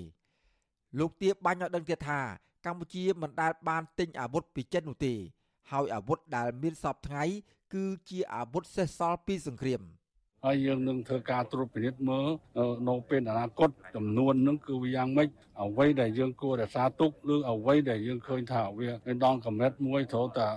[1.00, 2.20] លោកទៀបបាញ់ឲ្យដឹងទៀតថា
[2.66, 5.14] កម្ពុជាមិនដែលបានទិញអាវុធពីចិននោះទេ
[5.72, 7.24] ហើយអាវុធដែលមានសពថ្ងៃ
[7.74, 9.82] គឺជាអាវុធសេសសល់ពីសង្គ្រាម
[10.46, 12.28] ហើយយើងនឹងធ្វើការត្រួតពិនិត្យមើល
[12.90, 15.30] នៅពេលអនាគតចំនួននឹងគឺវាយ៉ាងម៉េច
[15.64, 18.90] អ្វីដែលយើងគួររក្សាទុកឬអ្វីដែលយើងឃើញថាវា
[19.24, 20.48] ដល់កម្រិតមួយត្រូវតែ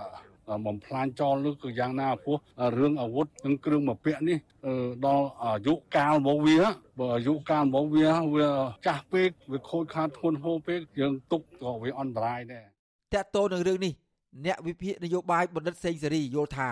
[0.65, 2.35] បំផ្លាញចោលនោះគឺយ៉ាងណាពោះ
[2.77, 4.37] រឿងអាវុធនិងគ្រឿងមកពាក់នេះ
[5.05, 6.59] ដល់អាយុកាលរបស់វា
[6.99, 8.49] បើអាយុកាលរបស់វាវា
[8.87, 12.65] ចាស់ពេកវាខូចខាតធ្ងន់ហូរពេកយើងទុកក៏វាអន្តរាយដែរ
[13.13, 13.93] តកតទៅនឹងរឿងនេះ
[14.45, 16.69] អ្នកវិភាគនយោបាយបណ្ឌិតសេងសេរីយល់ថា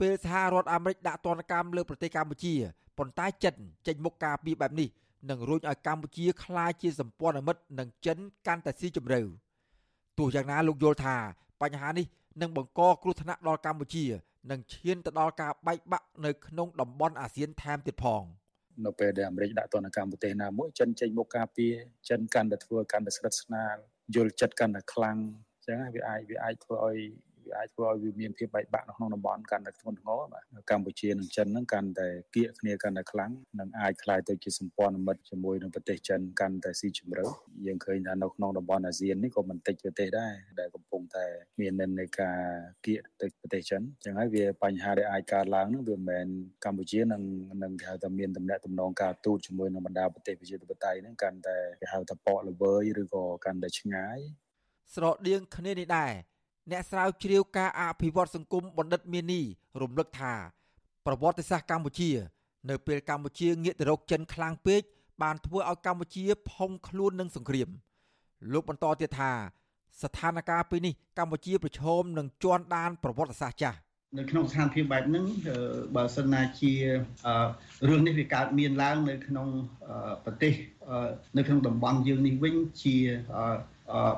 [0.00, 2.54] ពេលសហរដ្ឋអាមេរិកដាក់ទណ្ឌកម្មលើប្រទេសកម្ពុជា
[2.98, 3.54] ប៉ុន្តែចិន
[3.86, 4.88] ចេញមុខការពីបែបនេះ
[5.30, 9.20] នឹងរួចឲ្យកម្ពុជាក្លាយជាសម្ព័ន្ធមិត្តនឹងចិនកាន់តែស៊ីជម្រៅ
[10.18, 11.16] ទោះយ៉ាងណាលោកយល់ថា
[11.62, 12.06] បញ្ហានេះ
[12.40, 14.04] នឹងបង្កគ្រោះថ្នាក់ដល់កម្ពុជា
[14.50, 18.22] និងឈានទៅដល់ការបែកបាក់នៅក្នុងតំបន់អាស៊ានថែមទៀតផង
[18.84, 21.74] នៅពេលដែលអាមេរិកដាក់ទណ្ឌកម្មប្រទេសណាមួយចិនចេញមុខការពារ
[22.10, 23.76] ចិនកាន់តែធ្វើកាន់តែស្រិតស្នាល
[24.14, 25.18] យល់ចិត្តកាន់តែខ្លាំង
[25.54, 26.98] អញ្ចឹងវាអាចវាអាចធ្វើឲ្យ
[27.46, 33.30] វាអាចធ្វើឲ្យវាមានភាពបែកបាក់នៅក្នុងតំបន់កាន់តែធ្ងន់ធ្ងរបាទកម្ពុជានិងចិនហ្នឹងកាន់តែគៀកគ្នាកាន់តែខ្លាំង
[33.60, 37.24] និងអាចខ្លាយទៅជាសម្ព័ន្ធមិត្តជាមួយនឹងប្រទេសចិនកាន់តែស៊ីជម្រៅ
[37.66, 41.26] យើងឃើញថានៅក្នុងតំបន់អាស៊ាននេះក៏មិនតិចប្រទេសដែរដែលកំពុងតែ
[41.60, 42.38] មាននិន្នាការ
[42.86, 46.26] គៀកទៅប្រទេសចិនអញ្ចឹងហើយវាបញ្ហាដែលអាចកើតឡើងហ្នឹងវាមិនមែន
[46.64, 47.22] កម្ពុជានឹង
[47.62, 54.18] នឹងគេហៅថាមានតំណែងតំណងការទូតជាមួយនឹងបណ្ដាប្រទេសប្រជាធិបតេយ្យហ្នឹងកាន់តែគេហៅថាប៉កល្វើយឬក៏កាន់តែឆ្ងាយ
[54.94, 56.12] ស្រដៀងគ្នានេះដែរ
[56.70, 59.40] អ្នកស្រាវជ្រាវការអភិវឌ្ឍសង្គមបណ្ឌិតមាននី
[59.80, 60.32] រំលឹកថា
[61.06, 62.10] ប្រវត្តិសាស្ត្រកម្ពុជា
[62.70, 64.82] នៅពេលកម្ពុជាងាកទៅរកចិនខ្លាំងពេក
[65.22, 67.68] បានធ្វើឲ្យកម្ពុជាផុងខ្លួននឹងសង្គ្រាម
[68.52, 69.32] លោកបន្តទៀតថា
[70.02, 73.78] ស្ថានភាពពេលនេះកម្ពុជាប្រឈមនឹងជន់ដានប្រវត្តិសាស្ត្រចាស់
[74.18, 75.24] នៅក្នុងស្ថានភាពបែបហ្នឹង
[75.96, 76.72] បើសិនណាជា
[77.88, 79.48] រឿងនេះវាកើតមានឡើងនៅក្នុង
[80.24, 80.52] ប្រទេស
[81.36, 82.96] នៅក្នុងតំបន់យើងនេះវិញជា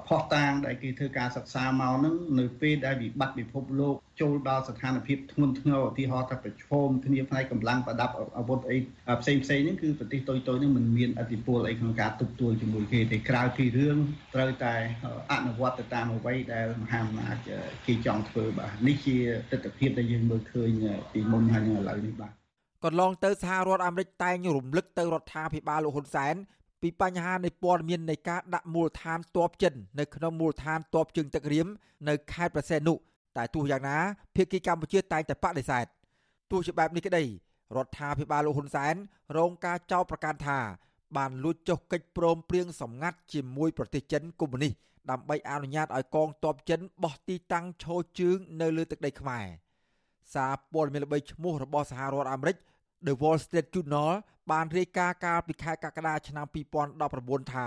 [0.07, 8.77] ផុសតាងដែលគេធ្វើការសិក្សាមកហ្នឹងនៅពេលដែលវិបត្តិពិភពលោកចូលដល់ស្ថានភាពធ្ងន់ធ្ងរឧទាហរណ៍ថាប្រឈមគ្នាផ្នែកកម្លាំងប្រដាប់អាវុធអី
[9.21, 13.97] ផ្សេងផ្សេងហ្នឹងគឺប្រទេសតូចតូចហ្នឹងមិនមានអធិបុលអីក្នុងការទប់ទល់ជាមួយគេទេក្រៅពីរឿង
[14.35, 14.75] ត្រូវតែ
[15.33, 17.37] អនុវត្តទៅតាមអ្វីដែលមហាអំណាច
[17.87, 19.17] គេចង់ធ្វើបាទនេះជា
[19.51, 20.71] ទស្សនវិជ្ជាដែលយើងមើលឃើញ
[21.13, 22.33] ពីមុនហើយនឹងឥឡូវនេះបាទ
[22.85, 26.35] កន្លងទៅសហរដ្ឋអាមេរិកតែងរំលឹកទៅរដ្ឋាភិបាលលោកហ៊ុនសែន
[26.83, 31.67] ពីបញ្ហានៃព័ត៌មាននៃការដាក់មូលដ្ឋានទ័ពចិននៅក្នុងមូលដ្ឋានទ័ពជើងទឹករៀម
[32.09, 32.93] នៅខេត្តប្រសេនុ
[33.37, 33.99] តែទោះយ៉ាងណា
[34.37, 35.87] ភាគីកម្ពុជាតែងតែបដិសេធ
[36.51, 37.25] ទោះជាបែបនេះក្តី
[37.77, 38.95] រដ្ឋាភិបាលលោកហ៊ុនសែន
[39.37, 40.59] រងការចោទប្រកាន់ថា
[41.17, 44.73] បានលួចចុះកិច្ចព្រមព្រៀងសម្ងាត់ជាមួយប្រទេសចិនកុម្មុយនីស
[45.11, 49.47] ដើម្បីអនុញ្ញាតឲ្យកងទ័ពចិនបោះទីតាំងឈរជើងនៅលើទឹកដីខ្មែរ
[50.35, 52.57] សារព័ត៌មានល្បីឈ្មោះរបស់សហរដ្ឋអាមេរិក
[53.07, 54.13] The Wall Street Journal
[54.51, 56.47] បានរាយការណ៍កាលពីខែកក្កដាឆ្នាំ
[56.99, 57.67] 2019ថា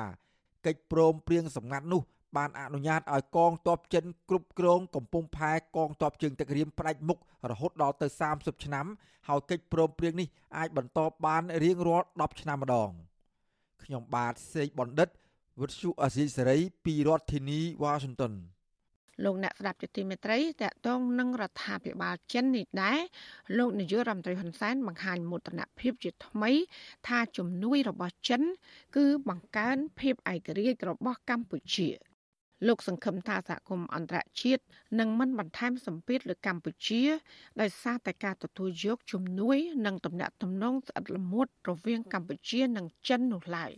[0.65, 2.01] កិច្ចព្រមព្រៀងសម្ងាត់នោះ
[2.37, 7.17] បានអនុញ្ញាតឲ្យកងទ័ពចិនគ្រប់គ្រងកំពង់ផែកងទ័ពជើងទឹករៀមផ្ដាច់មុខ
[7.49, 8.85] រហូតដល់ទៅ30ឆ្នាំ
[9.27, 12.91] ហើយកិច្ចព្រមព្រៀងនេះអាចបន្តបានរៀងរាល់10ឆ្នាំម្ដង
[13.83, 15.09] ខ្ញុំបាទសេកបណ្ឌិត
[15.61, 18.33] វិទ្យុអសីសេរីពីរដ្ឋធានីវ៉ាស៊ីនតោន
[19.23, 22.99] លោកអ្នកស្ដាប់ជាទីមេត្រីតកតងនឹងរដ្ឋាភិបាលចិននេះដែរ
[23.57, 26.51] លោកនាយករដ្ឋមន្ត្រីហ៊ុនសែនបង្ហាញមោទនភាពជាថ្មី
[27.07, 28.41] ថាជំនួយរបស់ចិន
[28.95, 31.89] គឺបង្កើនភាពឯករាជ្យរបស់កម្ពុជា
[32.67, 34.63] លោកសង្ឃឹមថាសហគមន៍អន្តរជាតិ
[34.99, 37.03] នឹងមិនបន្ថែមសម្ពាធលើកម្ពុជា
[37.61, 43.71] ដោយសារតែការទទួលយកជំនួយ និងទំនាក់ទំនងស្អិតល្មួតរវាងកម្ពុជានិងចិននោះឡើយ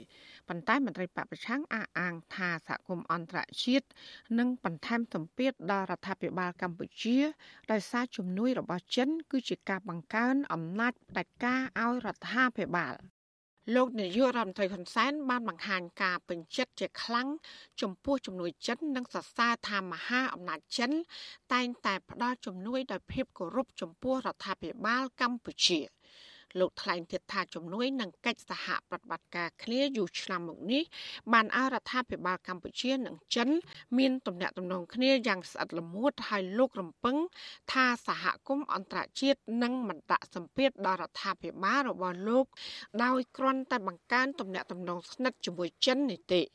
[0.47, 3.85] ប៉ុន្តែមន្ត្រីបពប្រឆាំងអះអាងថាសហគមន៍អន្តរជាតិ
[4.39, 7.17] នឹងបន្ថែមសម្ពាធដល់រដ្ឋាភិបាលកម្ពុជា
[7.71, 12.95] ដោយសារជំនួយរបស់ចិន គឺជាការបង្កើនអំណាចផ្ដាច់ការឲ្យរដ្ឋាភិបាល
[13.75, 17.27] លោកនាយករដ្ឋមន្ត្រីហ៊ុនសែនបានបង្ហាញការពេញចិត្តជាខ្លាំង
[17.81, 20.91] ចំពោះជំនួយចិននិងសរសើរថាមហាអំណាចចិន
[21.53, 25.79] តែងតែផ្ដល់ជំនួយដោយភាពគោរពចំពោះរដ្ឋាភិបាលកម្ពុជា។
[26.59, 30.83] លោកថ្លែងទៀតថាជំនួយនឹងកិច្ចសហប្រតិបត្តិការគ្នាយូរឆ្នាំមកនេះ
[31.33, 33.49] បានឲ្យរដ្ឋាភិបាលកម្ពុជានិងចិន
[33.97, 37.17] មានទំនាក់ទំនងគ្នាយ៉ាងស្អិតល្មួតហើយលោករំពឹង
[37.71, 42.45] ថាសហគមន៍អន្តរជាតិនឹងមិនដាក់សម្ពាធដល់រដ្ឋាភិបាលរបស់លោក
[43.03, 46.41] ដោយគ្រាន់តែបង្កើនទំនាក់ទំនងស្និទ្ធជាមួយចិននេះទេ។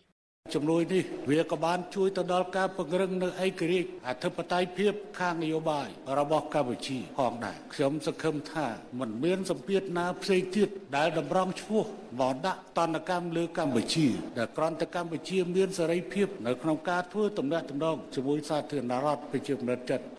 [0.55, 8.67] ជំនួយនេះវាក៏បានជួយទៅដល់ការពង្រឹងនៅឯករាជ្យអធិបតេយ្យភាពខាងនយោបាយរបស់កម្ពុជាផងដែរខ្ញុំសង្ឃឹមថា
[9.01, 11.85] មិនមានសម្ពាធណាផ្សេងទៀតដែលតម្រង់ឈ្មោះ
[12.21, 14.07] មកដាក់តនកម្មលើកម្ពុជា
[14.39, 20.16] ដែលក្រន្តកម្ពុជាមានសេរីភាពនៅក្នុងការធ្វើទំនាក់ទំនងជាមួយសាធារណរដ្ឋប្រជាមានិតចិន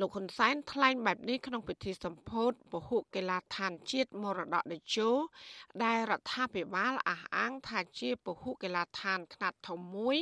[0.00, 5.10] លោកហ៊ុនសែនថ្លែងបែបនេះក្នុងពិធីសម្ពោធពហុកីឡាដ្ឋានជាតិមរតកតេជោ
[5.84, 10.16] ដែលរដ្ឋាភិបាលអះអាងថាជាពហុកីឡាដ្ឋានខ្នាតធំមួយ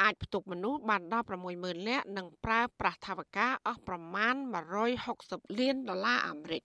[0.00, 4.34] អាចផ្ទុកមនុស្សបានដល់60000នាក់និងប្រើប្រាស់ថវិកាអស់ប្រមាណ
[4.96, 6.62] 160លានដុល្លារអាមេរិក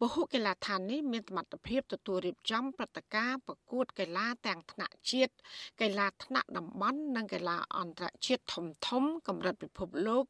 [0.00, 5.32] ពហុកីឡាដ្ឋាននេះមានសមត្ថភាពទទួលរៀបចំព្រឹត្តិការណ៍ប្រកួតកីឡាទាំងថ្នាក់ជាតិ
[5.80, 10.24] កីឡាថ្នាក់តំបន់និងកីឡាអន្តរជាតិធំធំកម្រិតពិភពលោក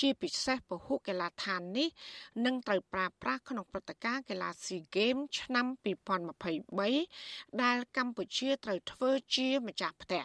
[0.00, 1.88] ជាពិសេសពហុកីឡាដ្ឋាននេះ
[2.44, 5.66] នឹងត្រូវប្រើប្រាស់ក្នុងព្រឹត្តិការណ៍កីឡា SEA Games ឆ្នាំ
[6.62, 10.24] 2023ដែលកម្ពុជាត្រូវធ្វើជាម្ចាស់ផ្ទះ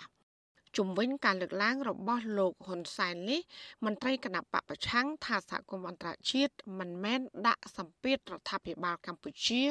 [0.78, 3.42] ជំវិញការលើកឡើងរបស់លោកហ៊ុនសែននេះ
[3.86, 9.64] មន្ត្រីគណៈបពប្រឆាំងថាសហគមន៍អន្តរជាតិមិនមែនដាក់សម្ពាធរដ្ឋាភិបាលកម្ពុជា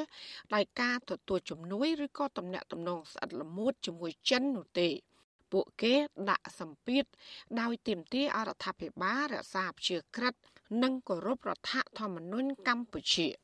[0.55, 4.89] ដោយការទទួលជំនួយឬក៏ទំនាក់ទំនងស្អិតល្មួតជាមួយចិននោះទេ
[5.53, 5.95] ពួកគេ
[6.31, 7.05] ដាក់សម្ពាធ
[7.61, 10.35] ដោយទាមទារអរដ្ឋាភិបាលរក្សាព្យាក្រឹត
[10.83, 13.29] និងគោរពរដ្ឋធម្មនុញ្ញកម្ពុជា។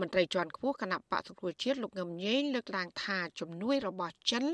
[0.00, 4.44] មន្ត្រីជាន់ខ្ពស់គណៈបកសង្គ្រោះជាតិលោកងឹមញែងលើកឡើងថាជំនួយរបស់ចិន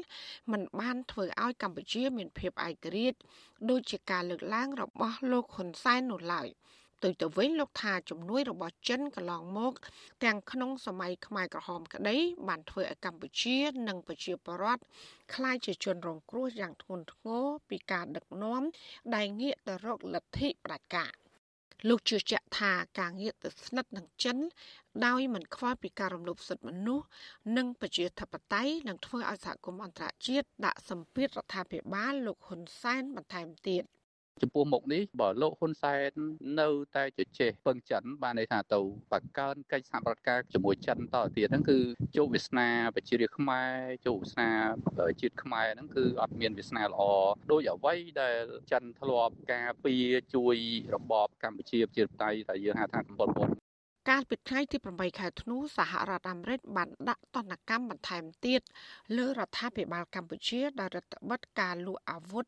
[0.52, 3.18] មិនបានធ្វើឲ្យកម្ពុជាមានភាពឯករាជ្យ
[3.70, 6.48] ដូចជាការលើកឡើងរបស់លោកហ៊ុនសែននោះឡើយ
[7.04, 9.72] ទៅទៅវិញលោកថាជំនួយរបស់ចិនកន្លងមក
[10.24, 12.16] ទាំងក្នុងសម័យខ្មែរក្រហមក្តី
[12.48, 13.56] បានធ្វើឲ្យកម្ពុជា
[13.88, 14.82] និងប្រជាពលរដ្ឋ
[15.34, 18.62] ក្លាយជាជនរងគ្រោះយ៉ាងធ្ងន់ធ្ងរពីការដឹកនាំ
[19.14, 21.23] ដែលងាកទៅរកលទ្ធិផ្ដាច់ការ
[21.88, 24.38] លោកជឿជាក់ថាការងារទៅស្និទ្ធនឹងចិន
[25.06, 27.06] ដោយមិនខ្វល់ពីការរំលោភសិទ្ធិមនុស្ស
[27.56, 33.84] និងប្រជាធិបតេយ្យនឹងធ្វើឲ្យសហគមន៍អន្តរជាតិដាក់សម្ពាធរដ្ឋាភិបាលលោកហ៊ុនសែនបន្ថែមទៀត
[34.42, 36.10] ចំពោះមុខនេះបើលោកហ៊ុនសែន
[36.60, 38.80] នៅតែជជែកពឹងចិនបានន័យថាទៅ
[39.12, 41.78] បង្កើនកិច្ចសហប្រតិការជាមួយចិនតទៅទៀតហ្នឹងគឺ
[42.16, 43.74] ជោគវាសនាប្រជារាស្ត្រខ្មែរ
[44.06, 44.50] ជោគវាសនា
[45.20, 47.02] ជាតិខ្មែរហ្នឹងគឺអត់មានវាសនាល្អ
[47.50, 48.36] ដោយអ្វីដែល
[48.72, 50.56] ចិនធ្លាប់ការពារជួយ
[50.94, 53.63] របបកម្ពុជាប្រជាធិបតេយ្យតែយើងហៅថាកម្ពុជាពុន
[54.10, 58.60] កាលពីថ្ងៃទី8ខែធ្នូសហរដ្ឋអាមេរិកបានដាក់ទណ្ឌកម្មបន្ថែមទៀត
[59.16, 62.46] លើរដ្ឋាភិបាលកម្ពុជាដោយរដ្ឋបិទការលក់អាវុធ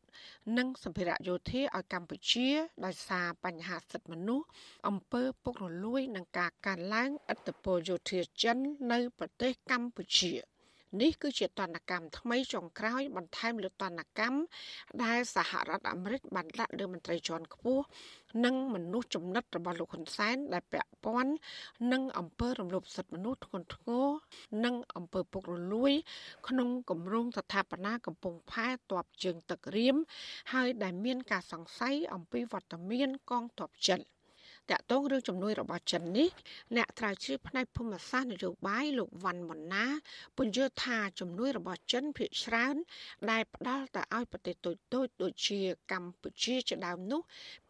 [0.57, 2.47] និងសម្ភារៈយោធាឲ្យកម្ពុជា
[2.85, 4.47] ដោយសារបញ្ហាសិទ្ធិមនុស្ស
[4.87, 8.57] អំពើពុករលួយនិងការកើនឡើងឥទ្ធិពលយោធាចិន
[8.91, 10.33] នៅប្រទេសកម្ពុជា។
[11.01, 14.39] នេះគឺជាតនកម្មថ្មីចុងក្រោយបន្ថែមលើតនកម្ម
[15.03, 17.83] ដែលសហរដ្ឋអាមេរិកបានដាក់លើមន្ត្រីជាន់ខ្ពស់
[18.45, 21.33] និងមនុស្សចំណិតរបស់លោកហ៊ុនសែនដែលពាក់ព័ន្ធ
[21.91, 24.07] នឹងអំពើរំលោភសិទ្ធិមនុស្សធ្ងន់ធ្ងរ
[24.65, 25.93] និងអំពើពុករលួយ
[26.47, 29.95] ក្នុងគម្រោងស្ថាបនាកំពង់ផែតបជើងទឹករៀម
[30.53, 34.01] ហើយដែលមានការសង្ស័យអំពីវត្តមានកងទ័ពចិន។
[34.71, 36.29] តកតងរឿងជំនួយរបស់ចិននេះ
[36.75, 39.85] អ្នកត្រាវជ្រាវផ្នែកភូមិសាស្ត្រនយោបាយលោកវ៉ាន់ម៉ុនណា
[40.37, 42.75] ពន្យល់ថាជំនួយរបស់ចិនភាគច្រើន
[43.29, 45.59] ដែលផ្ដល់ទៅឲ្យប្រទេសតូចៗដូចជា
[45.91, 47.21] កម្ពុជាជាដើមនោះ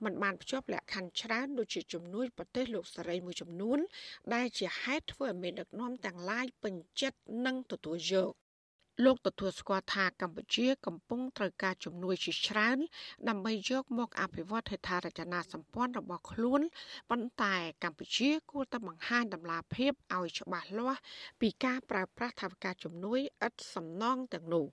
[0.03, 3.79] มันបានភ្ជាប់លក្ខខណ្ឌច្រើនដូចជាជំនួយប្រទេសលោកសេរីមួយចំនួន
[4.33, 8.33] ដែលជាហេតុធ្វើឲ្យមានដឹកនាំទាំងឡាយពេញចិត្តនិងទទួលយក
[9.05, 12.77] លោកទទួលស្គាល់ថាកម្ពុជា កំពុងត្រូវការជំនួយជាច្រើន
[13.29, 16.61] ដើម្បីយកមកអភិវឌ្ឍហេដ្ឋារចនាសម្ព័ន្ធរបស់ខ្លួន
[17.09, 20.99] ប៉ុន្តែកម្ពុជាគួរតែបង្ហាញតម្លាភាពឲ្យច្បាស់លាស់
[21.41, 24.65] ពីការប្រើប្រាស់ថវិកាជំនួយឥតសំណងទាំងនោះ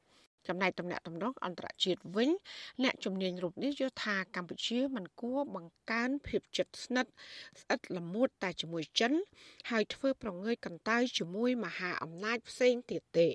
[0.48, 2.30] ចំណែកតំណាក់តំណងអន្តរជាតិវិញ
[2.82, 7.12] អ្នកជំនាញរូបនេះយល់ថាកម្ពុជាមិនគួរបង្កើនភាពជិតស្និទ្ធ
[7.60, 9.12] ស្អិតល្មួតតែជាមួយចិន
[9.70, 13.28] ហើយធ្វើប្រងើយកន្តើយជាមួយមហាអំណាចផ្សេងទៀតទេ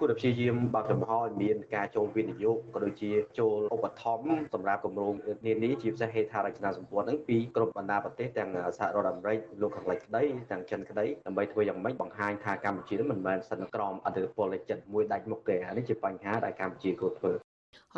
[0.00, 5.14] គួរតែព្យាយាមបើកចំហឲ្យមានការចូលវិនិយោគក៏ដូចជាចូលឧបត្ថម្ភសម្រាប់គម្រោង
[5.46, 17.32] នានាជាពិសេសហេដ្ឋារចនាសម្ព័ន្ធហ្នឹងពីគ្រប់បណ្ដាប្រទេសទាំងសហរដ្ឋអាមេរិកលោកខាងលិចក្តីទាំងចិនក្តីដើម្បីធ្វើយ៉ាងម៉េចបង្ហាញថាកម្ពុជាមិនមែនសិនក្រមអធិបុលលេខចិត្តមួយដាច់មុខទេអានេះជាបញ្ហាដែលកម្ពុជាគួរធ្វើ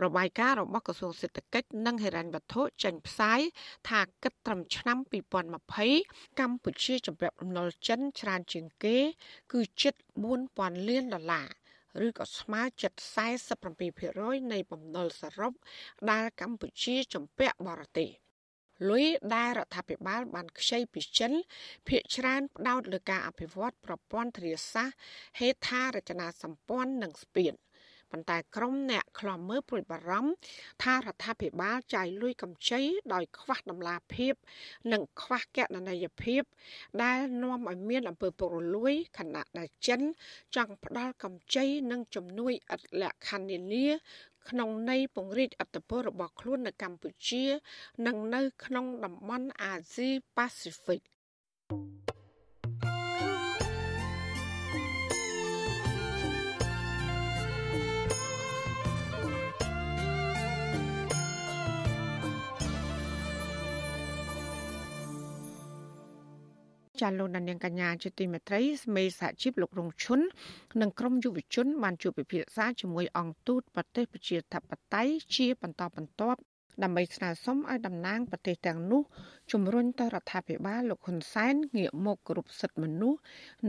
[0.04, 3.40] របាយការណ៍របស់ក្រសួងសេដ្ឋកិច្ចនិងហិរញ្ញវត្ថុចេញផ្សាយ
[3.88, 4.98] ថាគិតត្រឹមឆ្នាំ
[5.68, 8.96] 2020កម្ពុជាជំពាក់បំណុលចិនច្រើនជាងគេ
[9.52, 9.94] គឺជិត
[10.40, 11.48] 4000លានដុល្លារ
[12.07, 12.92] ឬក៏ស្មើជិត
[13.72, 15.52] 47%នៃបំណុលសរុប
[16.11, 18.11] ដែលកម្ពុជាជំពាក់បរទេស
[18.90, 19.04] លុយ
[19.35, 21.33] ដែលរដ្ឋាភិបាលបានខ្ចីពីចិន
[21.88, 24.96] ភាគច្រើនផ្ដោតលើការអភិវឌ្ឍប្រព័ន្ធធារាសាស្ត្រ
[25.38, 27.52] ហេដ្ឋារចនាសម្ព័ន្ធនិងស្ពាន
[28.14, 30.33] ប៉ុន្តែក្រុមអ្នកខ្លំមើលព្រួយបារម្ភ
[30.83, 32.81] ថារដ្ឋាភិបាលចាយលុយកម្ចី
[33.14, 34.35] ដោយខ្វះតម្លាភាព
[34.92, 36.42] និងខ្វះកណន័យភាព
[37.03, 40.00] ដែលនាំឲ្យមានអំពើពុករលួយខណៈដែលចិន
[40.57, 43.87] ចង់ផ្ដាល់កម្ចីនិងជំនួយឥតលក្ខខណ្ឌនានា
[44.48, 47.44] ក្នុងន័យពង្រីកអធិបតេយ្យរបស់ខ្លួននៅកម្ពុជា
[48.07, 51.00] និងនៅក្នុងតំបន់អាស៊ីប៉ាស៊ីហ្វិក
[67.00, 70.20] ចាលោកដានៀងកញ្ញាជាទីមេត្រីស្មេសហជីពលោករងឈុន
[70.80, 76.40] និងក្រុមយុវជន បានជួបពិភាក្សាជាមួយអង្គទូតប្រទេសប្រជាធិបតេយ្យជាបន្តបន្ទាប់
[76.83, 79.02] ដើម្បីស្នើសុំឲ្យតំណាងប្រទេសទាំងនោះ
[79.52, 83.20] ជំរុញទៅរដ្ឋាភិបាលលោកហ៊ុនសែនងាកមកគោរពសិទ្ធិមនុស្ស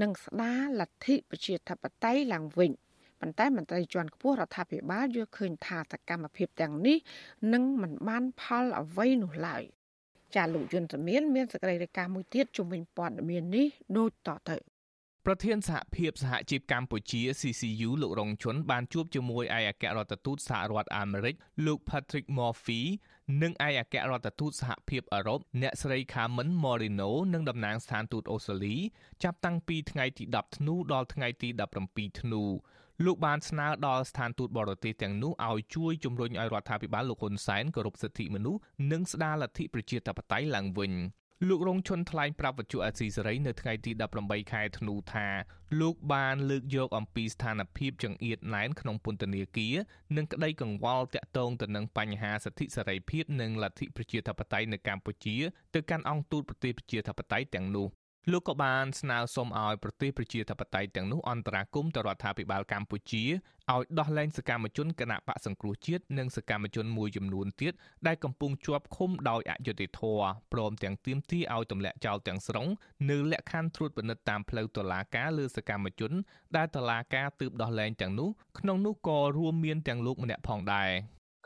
[0.01, 2.71] និងស្ដារលទ្ធិប្រជាធិបតេយ្យឡើងវិញ
[3.19, 6.97] ប៉ុន្តែមន្ត្រីជាន់ខ្ពស់រដ្ឋាភិបាលយល់ឃើញថាសកម្មភាពទាំងនេះ
[7.53, 9.63] នឹងមិនបានផលអ្វីនោះឡើយ
[10.35, 13.67] ចាលោកយុនសមៀនមានសេចក្តីរាយការណ៍មួយទៀតជំវិញព័ត៌មាននេះ
[13.97, 14.57] ដូចតទៅ
[15.25, 22.81] ប្រធានសហភាពសហជីពកម្ពុជា CCU លោករងជុនបានជួបជាមួយឯកអគ្គរដ្ឋទូតសហរដ្ឋអាមេរិកលោក Patrick Murphy
[23.41, 28.75] និងឯកអគ្គរដ្ឋទូតសហភាពអឺរ៉ុបអ្នកស្រី Carmen Moreno និងតំណាងស្ថានទូតអូស្ត្រាលី
[29.23, 31.49] ចាប់តាំងពីថ្ងៃទី10ធ្នូដល់ថ្ងៃទី
[31.85, 32.43] 17ធ្នូ
[33.03, 40.93] លោកបានស្នើដល់ស្ថានទូតបរទេសទាំងនោះឲ្យជួយជំរុញឲ្យរដ្ឋាភិបាលលោកហ៊ុនសែនគោរពសិទ្ធិមនុស្សនិងស្ដារលទ្ធិប្រជាធិបតេយ្យឡើងវិញ
[41.47, 45.27] លោករងឈុនថ្លែងប្រាប់វិទ្យុអេស៊ីសេរីនៅថ្ងៃទី18ខែធ្នូថា
[45.79, 49.75] លោកបានលើកយកអំពីស្ថានភាពចង្អៀតណែនក្នុងពន្ធនាគារ
[50.17, 55.35] និងក្តីកង្វល់តាក់ទងទៅនឹងបញ្ហាសិទ្ធិសេរីភាពនិងលទ្ធិប្រជាធិបតេយ្យនៅកម្ពុជា
[55.75, 57.87] ទៅកាន់អង្គទូតប្រទេសប្រជាធិបតេយ្យទាំងនោះ
[58.31, 63.23] លោកក៏បានស្នើសុំឲ្យប្រទេសប្រជាធិបតេយ្យទាំងនោះអន្តរាគមន៍ទៅរដ្ឋាភិបាលកម្ពុជា
[63.73, 67.73] ឲ្យដោះលែងសកម្មជនគណៈបកសង្គ្រោះជាតិនិងសកម្មជនមួយចំនួនទៀត
[68.07, 72.67] ដែលកំពុងជាប់ឃុំដោយអយុត្តិធម៌ព្រមទាំងទាមទារឲ្យទម្លាក់ចោលទាំងស្រុង
[73.09, 76.11] នៅលក្ខខណ្ឌត្រួតពិនិត្យតាមផ្លូវតុលាការលើសកម្មជន
[76.55, 80.91] ដែលតុលាការទើបដោះលែងទាំងនោះក្នុងនោះក៏រួមមានទាំងលោកម្នាក់ផងដែរ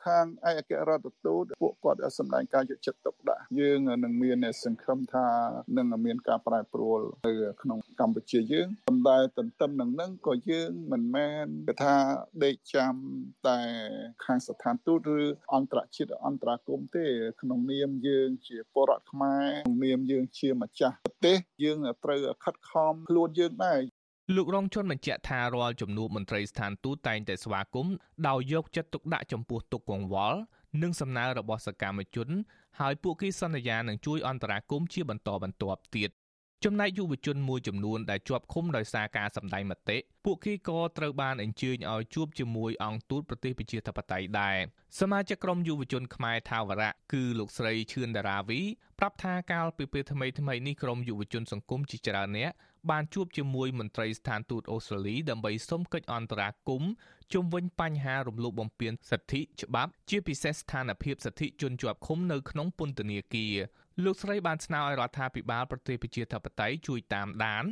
[0.06, 5.28] ខាងឯកអគ្គរដ្ឋទូតពួកគាត់សម្ដែងការយកចិត្តទុកដាក់យើងនឹងមានសង្ឃឹមថា
[5.78, 11.96] នឹងមានការប្រែប្រួលនៅក្នុងកម្ពុជាយើងប៉ុន្តែទន្ទឹមនឹងនឹងក៏យើងមិនមែនគេថា
[12.44, 12.94] ដេកចាំ
[13.48, 13.60] តែ
[14.26, 15.20] ខាងស្ថានទូតឬ
[15.54, 17.06] អន្តរជាតិអន្តរាគមទេ
[17.42, 23.80] ក្នុងនាមយើងជាពលរដ្ឋខ្មែរក្នុងនាមយើងជាម្ចាស់ប្រទេសយើងត្រូវខិតខំខ្លួនយើងដែរ
[24.36, 27.96] លោករងជុនបញ្ជាក់ថារាល់ជំនួបមន្ត្រីស្ថានទូតតែងតែស្វាគមន៍
[28.28, 30.40] ដោយយកចិត្តទុកដាក់ចំពោះទុកកង្វល់
[30.82, 32.30] និងសំណើរបស់សកម្មជន
[32.80, 36.12] ហើយពួកគេសន្យានឹងជួយអន្តរាគមន៍ជាបន្តបន្ទាប់ទៀត
[36.66, 44.58] ចំណែកយុវជនមួយចំនួនដែលជាប់ឃុំដោយសារការសម្ដែងមតិពួកគេក៏ត្រូវបានអញ្ជើញឲ្យជួបជាមួយអង្គទូតប្រទេសប្រជាធិបតេយ្យដែរ
[45.00, 48.60] សមាជិកក្រុមយុវជនខ្មែរថាវរៈគឺលោកស្រីឈឿនដារាវី
[49.00, 52.52] ប្រាប់ថាកាលពីពេលថ្មីថ្មីនេះក្រុមយុវជនសង្គមជាច្រើនអ្នក
[52.92, 56.92] បានជួបជាមួយមន្ត្រីស្ថានទូតអូស្ត្រាលីដើម្បីសុំកិច្ចអន្តរាគមន៍
[57.34, 63.56] ជុំវិញបញ្ហារំលោភបំពានសិទ្ធិច្បាប់ជាពិសេសស្ថានភាពសិទ្ធិជនជាប់ឃុំនៅក្នុងពន្ធនាគារ
[64.04, 67.66] លោកស្រីបានស្នើឲ្យរដ្ឋាភិបាលប្រទេសប្រជាធិបតេយ្យជួយតាមដាន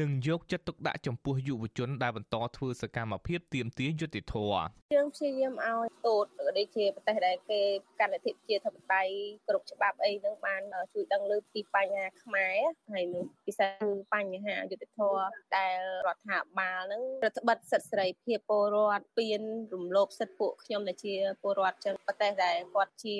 [0.00, 6.26] និងយកចិត្តទុកដាក់ចំពោះយុវជនដែលបន្តធ្វើសកម្មភាពទាមទារយុត្តិធម៌យើងព្យាយាមឲ្យទូត
[6.58, 7.60] ដូចជាប្រទេសដែលគេ
[8.00, 9.12] កាន់លទ្ធិប្រជាធិបតេយ្យ
[9.48, 12.56] គ្រប់ច្បាប់អីហ្នឹងបានជួយដឹងលើពីបញ្ហាខ្មែរ
[12.92, 15.24] ហើយនឹងពិសេសគឺបញ្ហាយុត្តិធម៌
[15.56, 19.42] ដែលរដ្ឋាភិបាលហ្នឹងរដ្ឋបិទសិទ្ធិសេរីភាពពលរដ្ឋពៀន
[19.74, 23.16] រំលោភសិទ្ធិពួកខ្ញុំដែលជាពលរដ្ឋចឹងប្រទេសដែលគាត់ជា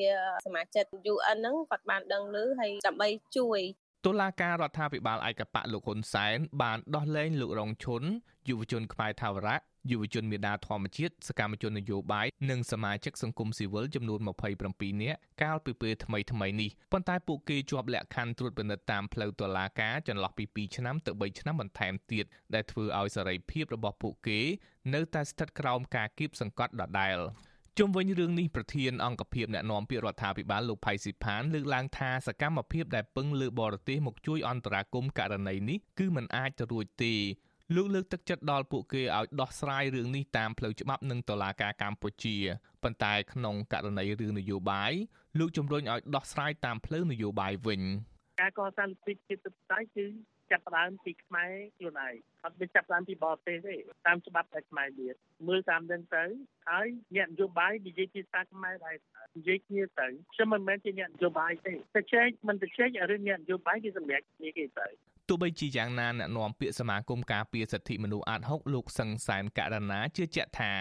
[0.47, 3.61] សមាជិក UN ហ្នឹងគាត់បានដឹងលើហើយដើម្បីជួយ
[4.07, 8.03] តុលាការរដ្ឋាភិបាលឯកបៈលោកហ៊ុនសែនបានដោះលែងលោករងឈុន
[8.49, 9.57] យុវជនខ្មែរថាវរៈ
[9.91, 14.21] យុវជនមេដាធម្មជាតិសកម្មជននយោបាយនិងសមាជិកសង្គមស៊ីវិលចំនួន
[14.61, 22.25] 27នាក់កាលពីពេលថ្មីថ្មីនេះប៉ុន្តែពួកគេជាប់លក្ខខណ្ឌត្រួតពិនិត្យតាមផ្លូវតុលាការចន្លោះពី2ឆ្នាំទៅ3ឆ្នាំបន្ថែមទៀត
[22.55, 24.41] ដែលធ្វើឲ្យសេរីភាពរបស់ពួកគេ
[24.95, 27.19] នៅតែស្ថិតក្រោមការគៀបសង្កត់ដដែល
[27.79, 37.15] ជុំវិញរឿងនេះប្រធានអង្គភិបអ្នកណែនាំពាក្យរដ្ឋាភិបាលលោកផៃស៊ីផានលើកឡើងថាសកម្មភាពដែលពឹងលើបរទេសមកជួយអន្តរាគមន៍ករណីនេះគឺมันអាចទៅរួចទេ
[37.75, 42.37] លោកលើកទឹកចិត្តដល់ពួកគេឲ្យដោះស្រាយរឿងនេះតាមផ្លូវច្បាប់និងតុលាការកម្ពុជា
[42.83, 44.93] ប៉ុន្តែក្នុងករណីរឿងនយោបាយ
[45.39, 47.81] លោកជំរុញឲ្យដោះស្រាយតាមផ្លូវនយោបាយវិញ
[48.41, 50.05] ការកសាងលទ្ធិជាតិបតៃគឺ
[50.51, 52.15] ចាប់ផ្ដើមពីខ្មែរខ្លួនឯង
[52.45, 53.77] អត់មានចាប់ផ្ដើមពីបរទេសទេ
[54.07, 55.15] តាមច្បាប់តែខ្មែរមាន
[55.49, 56.25] មើលតាមនឹងទៅ
[56.69, 56.87] ហើយ
[57.17, 58.97] អ្នកនយោបាយនិយាយភាសាខ្មែរដែរ
[59.37, 64.89] និយាយគ្នាទៅខ្ញុំមិនមែនជាអ្នកនយោបាយទេតែជែកមិនទៅជែករឿងអ្នកនយោបាយគឺសម្រាប់គ្នាគេទៅ
[65.29, 70.73] ទោះបីជាយ៉ាងណាអ្នកនាំពាក្យសមាគមការពារសិទ្ធិមនុស្សអាត6លោកសឹងសែនករណាជឿជាក់ថា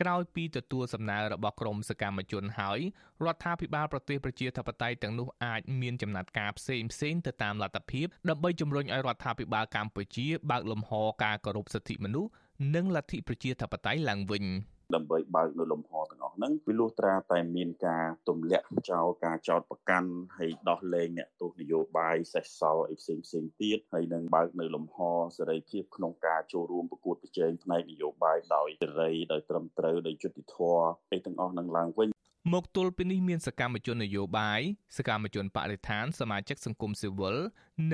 [0.00, 2.80] ក្រោយពីទទួលសំណើរបស់ក្រមសកម្មជនហើយ
[3.24, 10.92] រដ្ឋាភិបាលប្រទេសប្រជាធិបតេយ្យទាំងនោះអាចមានចំណាត់ការផ្សេងផ្សេងទៅតាមលទ្ធភាពដើម្បីជំរុញឲ្យរដ្ឋាភិបាលកម្ពុជាបើកលំហ
[11.24, 12.30] ការគោរពសិទ្ធិមនុស្ស
[12.74, 14.44] និងលទ្ធិប្រជាធិបតេយ្យឡើងវិញ។
[14.94, 24.98] ដើម្បីបើកនៅលំហទាំងអស់ហ្នឹងពីលុះត្រាតែមានការទម្លាក់ចោលការចោតប្រកាន់ហើយដោះលែងអ្នកទោសនយោបាយសេះសល់អីផ្សេងផ្សេងទៀតហើយនឹងបើកនៅលំហ
[25.36, 32.08] សេរីភាពក្នុងការចូលរួមប្រកួតប្រជែងផ្នែកនយោបាយដោយសេរីដោយត្រឹមត្រូវដោយយុត្តិធម៌អីទាំងអស់នឹងឡើងវិញ
[32.52, 34.60] មកទល់ពេលនេះមានសកម្មជននយោបាយ
[34.96, 37.36] សកម្មជនបរិស្ថានសមាជិកសង្គមស៊ីវិល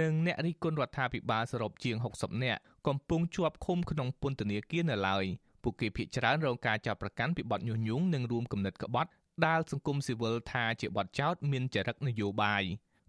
[0.01, 5.25] និងអ្នករិះគន់រដ្ឋាភិបាលសរុបជាង60នាក់កំពុងជាប់ឃុំក្នុងពន្ធនាគារនៅឡើយ
[5.69, 9.11] ពួកគេភ័យច្រើនរងការចាប់ប្រកាន់ពីបទញុះញង់និងរួមគំនិតក្បត់
[9.47, 12.63] ដែលសង្គមស៊ីវិលថាជាបទចោទមានចរិតនយោបាយ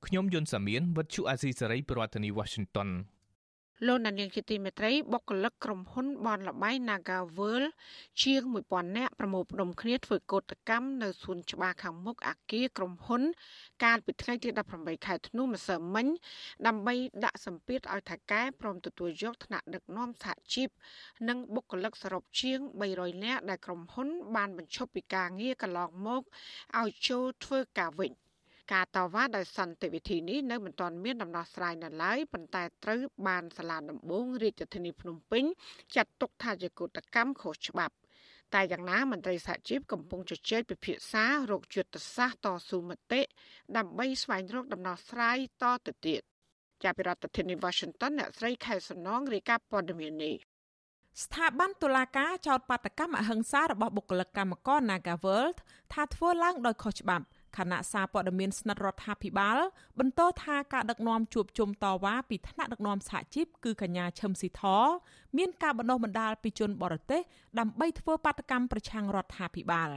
[0.05, 2.89] ខ្ញុំយុនសាមៀនវិទ្យុអាស៊ីសេរីប្រធានាធិបតី Washington
[3.87, 7.67] លោកនាងជាទីមេត្រីបុគ្គលិកក្រុមហ៊ុនបនលបៃ Naga World
[8.21, 13.21] ជាង1000នាក់ប្រមូលផ្ដុំគ្នាធ្វើកោតកម្មនៅសួនច្បារខាងមុខអគារក្រុមហ៊ុន
[13.83, 16.07] កាលពីថ្ងៃទី18ខែធ្នូម្សិលមិញ
[16.67, 20.69] ដើម្បីដាក់សម្ពាធឲ្យថៃកែព្រមទទួលយកថ្នាក់ដឹកនាំសហជីព
[21.27, 22.59] និងបុគ្គលិកសរុបជាង
[22.91, 26.21] 300នាក់ដែលក្រុមហ៊ុនបានបញ្ឈប់ពីការងារកន្លងមក
[26.79, 28.13] ឲ្យចូលធ្វើការវិញ។
[28.73, 35.43] ការតវ៉ាដោយសន្តិវិធីនេះនៅមិនទាន់មានដំណោះស្រាយនៅឡើយប៉ុន្តែត្រូវបានសាលាដំបងរាជធានីភ្នំពេញ
[35.95, 37.95] ចាត់ទុកថាជាកុតកម្មខុសច្បាប់
[38.55, 43.21] តែយ៉ាងណាមន្ត្រីសហជីពកំពុងជជែកពិភាក្សារោគយុទ្ធសាស្ត្រតស៊ូមតិ
[43.77, 46.21] ដើម្បីស្វែងរកដំណោះស្រាយតទៅទៀត
[46.83, 50.35] ចាប់ពីរដ្ឋធានី Washington អ្នកស្រីខែសំណងរាយការណ៍ព័ត៌មាននេះ
[51.23, 55.57] ស្ថាប័នតុលាការចោទបាតកម្មអហិង្សារបស់បុគ្គលិកកម្មករ Nagaworld
[55.93, 57.25] ថាធ្វើឡើងដោយខុសច្បាប់
[57.57, 59.57] ខណៈសារព័ត៌មានស្និទ្ធរដ្ឋាភិបាល
[59.99, 64.63] បន្តថាការដឹកនាំជួបជុំតវ៉ាពីថ្នាក់ដឹកនាំសហជីពគឺកញ្ញាឈឹមស៊ីធ
[65.37, 67.21] មានការបណ្ដុះបណ្ដាលពីជនបរទេស
[67.59, 69.89] ដើម្បីធ្វើបាតកម្មប្រឆាំងរដ្ឋាភិបាល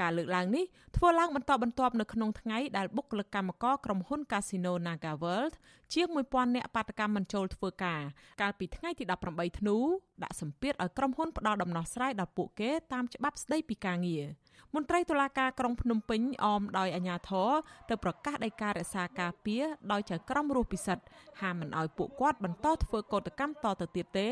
[0.00, 0.64] ការលើកឡើងនេះ
[0.96, 5.54] ធ្វើឡើងបន្តបន្ទាប់នៅក្នុងថ្ងៃដែលបុគ្គលិកកម្មករក្រុមហ៊ុន Casino Naga World
[5.92, 8.02] ជាង1000នាក់បាតកម្មមិនចូលធ្វើការ
[8.40, 9.76] កាលពីថ្ងៃទី18ធ្នូ
[10.22, 14.24] ដាក់សម្ពាធឲ្យក្រុមហ៊ុនផ្ដល់ដំណោះស្រាយដល់ពួកគេតាមច្បាប់ស្ដីពីការងារ។
[14.76, 17.50] មន្ត្រីតុលាការក្រុងភ្នំពេញអមដោយអាជ្ញាធរ
[17.88, 21.04] ទៅប្រកាសដីការរក្សាការពារដោយចៅក្រមរស់ពិសិដ្ឋ
[21.40, 24.28] ហាមមិនឲ្យពួកគាត់បន្តធ្វើកោតកម្មតទៅទៀតទេ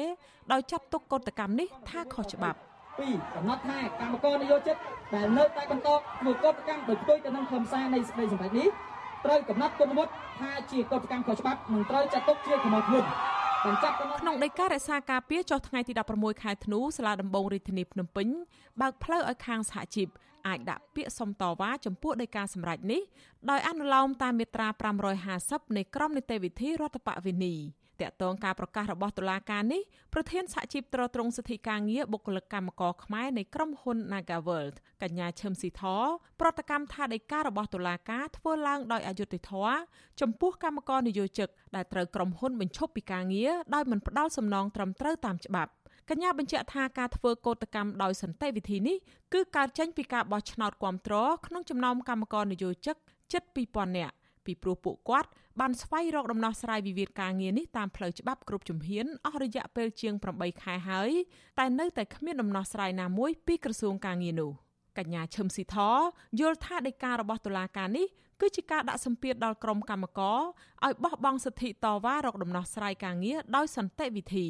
[0.53, 2.59] ដោយចាត់ទុកកោតកម្មនេះថាខុសច្បាប់
[3.09, 4.77] 2កំណត់ថាកម្មករនយោជិត
[5.15, 8.69] ដែលនៅតែបន្តធ្វើកោតកម្មដោយផ្ទុយទៅនឹងខ្លឹមសារនៃសេចក្តីសម្រេចនេះ
[9.25, 13.05] ត្រូវកំណត់គុណវុឌ្ឍថាជាកោតកម្មខុសច្បាប់និងត្រូវចាត់ទុកជាកំណត់ខ្លួន
[14.21, 18.29] ក្នុងដីការរក្សាការពារចុះថ្ងៃទី16ខែធ្នូសាលាដំបងរាជធានីភ្នំពេញ
[18.81, 20.09] បើកផ្លូវឲ្យខាងសហជីព
[20.49, 23.03] អាចដាក់ពាក្យសុំតវ៉ាចំពោះដីកាសម្រេចនេះ
[23.51, 24.69] ដោយអនុលោមតាមមាត្រា
[25.23, 27.55] 550នៃក្រមនីតិវិធីរដ្ឋបវេនី
[28.03, 29.83] តកតងការប្រកាសរបស់តុលាការនេះ
[30.15, 35.83] ប្រធានសហជីពត្រួតត្រងសិទ្ធិការងារបុគ្គលិកកម្មករខ្មែរនៃក្រុមហ៊ុន Nagaworld កញ្ញាឈឹមស៊ីធ
[36.41, 39.75] ប្រតិកម្មថាដីការបស់តុលាការធ្វើឡើងដោយអយុត្តិធម៌
[40.21, 45.71] ចំពោះកម្មករនិយោជិកដែលត្រូវក្រុមហ៊ុនបញ្ឈប់ពីការងារដោយមិនផ្ដល់សំណងត្រឹមត្រូវតាមច្បាប់
[46.11, 48.97] កញ្ញាបញ្ជាក់ថាការធ្វើកោតកម្មដោយសន្តិវិធីនេះ
[49.35, 51.15] គឺកើតចេញពីការបោះឆ្នោតគាំទ្រ
[51.47, 52.97] ក្នុងចំណោមកម្មករនយោជិក
[53.33, 54.15] ជិត2000នាក់
[54.47, 55.29] ពីព្រោះពួកគាត់
[55.61, 61.11] បានស្វែងរកដំណោះស្រាយវិវាទការងារនេះតាមផ្លូវច្បាប់គ្រប់ជំហានអស់រយៈពេលជាង8ខែហើយ
[61.59, 64.51] តែនៅតែគ្មានដំណោះស្រាយណាមួយពីក្រសួងការងារនោះ
[64.99, 65.77] កញ្ញាឈឹមស៊ីធ
[66.41, 68.07] យល់ថាដីការបស់តុលាការនេះ
[68.41, 70.39] គឺជាការដាក់សម្ពាធដល់ក្រុមកម្មករ
[70.85, 74.49] ឲ្យបោះបង់សិទ្ធិតវ៉ារកដំណោះស្រាយការងារដោយសន្តិវិធី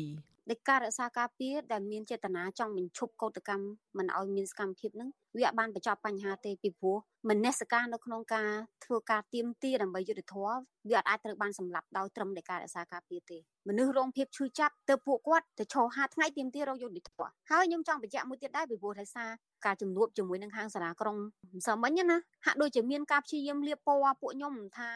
[0.50, 3.64] នៃការរក្សាការពារដែលមានចេតនាចង់បញ្ឈប់កោតកម្ម
[3.98, 6.96] មិនឲ្យមានសកម្មភាពនឹងវាអាចបានបញ្ចប់បញ្ហាទេពីព្រោះ
[7.30, 8.50] មនសិការនៅក្នុងការ
[8.84, 10.58] ធ្វើការទៀមទាដើម្បីយុទ្ធធម៌
[10.90, 19.30] វាអាចត្រូវបានសម្លាប់ដោយត្រឹមតែការរក្សាការពារទេមនុស្សរងភាពឈឺចាប់ទៅពួកគាត់ទៅឈរហាថ្ងៃទៀមទារកយុទ្ធធម៌ហើយខ្ញុំចង់បញ្ជាក់មួយទៀតដែរពីព្រោះថាសារ
[19.66, 21.16] ការជំនួបជាមួយនឹងហាងសាលាក្រុង
[21.58, 22.16] ម្សិលមិញណា
[22.46, 24.88] ហាក់ដូចជាមានការព្យាយាមលៀបពណ៌ពួកខ្ញុំថា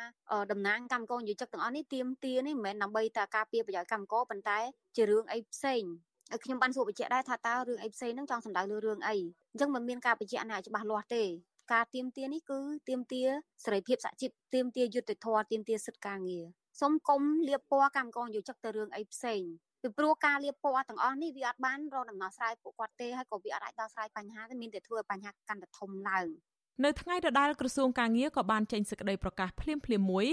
[0.51, 4.59] តំណាងកម្មករនិយោជិកទាំងអស់នេះទៀមទានេះមិនមែនដើម្បីតែការពារប្រយោជន៍កម្មករប៉ុន្តែ
[4.97, 5.83] ជារឿងអីផ្សេង
[6.45, 9.17] ខ្ញុំបានសួរបញ្ជាក់ដែរថាតើរឿងអីផ្សេងហ្នឹងចង់សំដៅលើរឿងអី
[9.53, 11.25] អញ្ចឹងមិនមានការបញ្ជាក់ណាច្បាស់លាស់ទេ
[11.73, 13.23] ការទៀមទានេះគឺទៀមទា
[13.65, 16.45] សេរីភាពសហជីពទៀមទាយុត្តិធម៌ទៀមទាសិទ្ធិការងារ
[16.81, 19.43] សូមកុំលៀបពណ៌កម្មករយោជិកទៅរឿងអីផ្សេង
[19.83, 26.27] ពីព្រោះការលៀបពណ៌ទាំងអស់នេះវាអត់បានរកដំណោះស្រាយពួកគាត់ទេហើយក៏វាអត់អាចដោះស្រាយបញ្ហាទេមានតែធ្វើឲ្យបញ្ហាកាន់តែធំឡើង
[26.85, 30.27] នៅថ្ងៃដដែលក្រសួងការងារក៏បានចេញសេចក្តីប្រកាសភ្លាមភ្លាមមួយ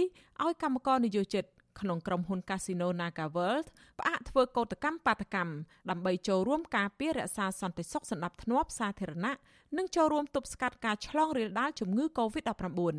[0.44, 1.44] ឲ្យកម្មករនិយោជិត
[1.80, 3.68] ក្នុងក្រុមហ៊ុន Casino Naga World
[4.00, 5.54] ផ្អាកធ្វើកោតកម្មបាតកម្ម
[5.90, 9.34] ដើម្បីចូលរួមការពាររក្សាសន្តិសុខសណ្ដាប់ធ្នាប់សាធារណៈ
[9.78, 12.96] និងចូលរួមទប់ស្កាត់ការឆ្លងរាលដាលជំងឺ Covid-19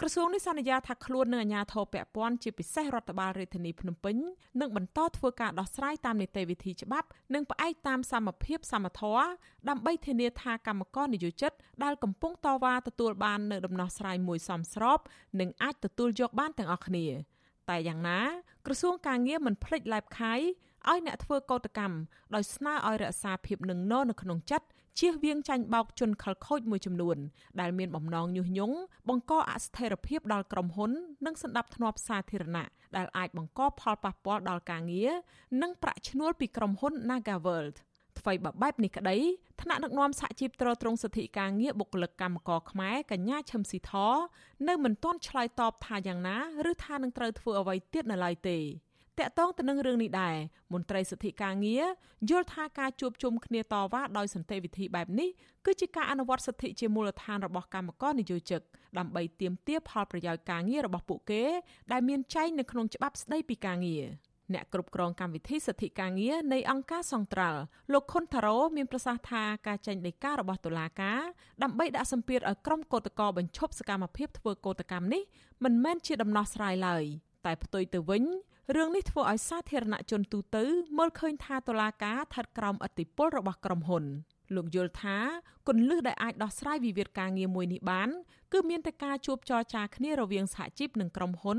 [0.00, 4.16] ក្រសួងនេះសន្យាថាខ្លួននឹងអាជ្ញាធរពាក់ព័ន្ធជាពិសេសរដ្ឋបាលរាជធានីភ្នំពេញ
[4.60, 9.26] នឹងបន្តធ្វើការដោះស្រាយតាមនីតិវិធីច្បាប់ និងផ្អែកតាមសមភាពសមធម៌
[9.68, 11.52] ដើម្បីធានាថាកម្មករនិយោជិត
[11.84, 14.98] ដែលកំពុងតវ៉ាទទួលបាននូវដំណោះស្រាយមួយសមស្រប
[15.40, 17.06] និងអាចទទួលយកបានទាំងអស់គ្នា។
[17.70, 18.20] តែយ៉ាងណា
[18.66, 20.34] ក្រសួងការងារមិនភ្លេចឡែបខៃ
[20.88, 21.96] ឲ្យអ្នកធ្វើកោតកម្ម
[22.34, 24.66] ដោយស្នើឲ្យរក្សាភាពនឹងននៅក្នុងចិត្ត
[24.98, 27.16] ជៀសវាងចាញ់បោកជនខលខូចមួយចំនួន
[27.60, 28.76] ដែលមានបំណងញុះញង់
[29.08, 30.90] បង្កអស្ថិរភាពដល់ក្រុមហ៊ុន
[31.26, 35.12] និងសន្តិភាពធ្នាប់សាធារណៈដែលអាចបង្កផលប៉ះពាល់ដល់ការងារ
[35.62, 37.76] និងប្រាក់ឈ្នួលពីក្រុមហ៊ុន Nagaworld
[38.24, 39.16] ថ្មីបើបែបនេះក្តី
[39.62, 43.92] ថ្នាក់ដឹកនាំសហជីពត្រួតត្រងសិទ្ធិការងារបុគ្គលិកកម្មករខ្មែរកញ្ញាឈឹមស៊ីធ
[44.68, 46.36] នៅមិនទាន់ឆ្លើយតបថាយ៉ាងណា
[46.70, 48.58] ឬថានឹងត្រូវធ្វើអ្វីទៀតនៅឡើយទេ
[49.18, 50.36] តកតងទៅនឹងរឿងនេះដែរ
[50.72, 51.84] មន្ត្រីសិទ្ធិការងារ
[52.30, 55.28] យល់ថាការជួបជុំគ្នាតវ៉ាដោយសន្តិវិធីបែបនេះ
[55.66, 58.60] គឺជាការអនុវត្តសិទ្ធិជាមូលដ្ឋានរបស់កម្មករនិយោជិក
[58.98, 61.42] ដើម្បីទាមទារផលប្រយោជន៍ការងាររបស់ពួកគេ
[61.92, 64.04] ដែលមានចែងនៅក្នុងច្បាប់ស្តីពីការងារ។
[64.52, 67.60] អ្នកគ្រប់គ្រងកម្មវិធីសិទ្ធិការងារនៃអង្គការសង្ត្រាល់
[67.92, 71.20] លោកខុនថារ៉ូមានប្រសាសន៍ថាការចេញដីការបស់តុលាការ
[71.62, 75.22] ដើម្បីដាក់សម្ពាធឲ្យក្រុមកោតក្របញ្ឈប់សកម្មភាពធ្វើកោតកម្មនេះ
[75.64, 77.04] មិនមែនជាដំណោះស្រាយឡើយ
[77.46, 78.24] តែផ្ទុយទៅវិញ
[78.76, 80.64] រឿងនេះធ្វើឲ្យសាធារណជនទូទៅ
[80.98, 84.04] មើលឃើញថាតុលាការស្ថិតក្រោមឥទ្ធិពលរបស់ក្រុមហ៊ុន
[84.54, 85.18] លោកយល់ថា
[85.68, 88.08] គន្លឹះដែលអាចដោះស្រាយវិវាទការងារមួយនេះបាន
[88.52, 91.58] គឺមានតែការជួបចរចាគ្នារវាងសហជីពនិងក្រុមហ៊ុន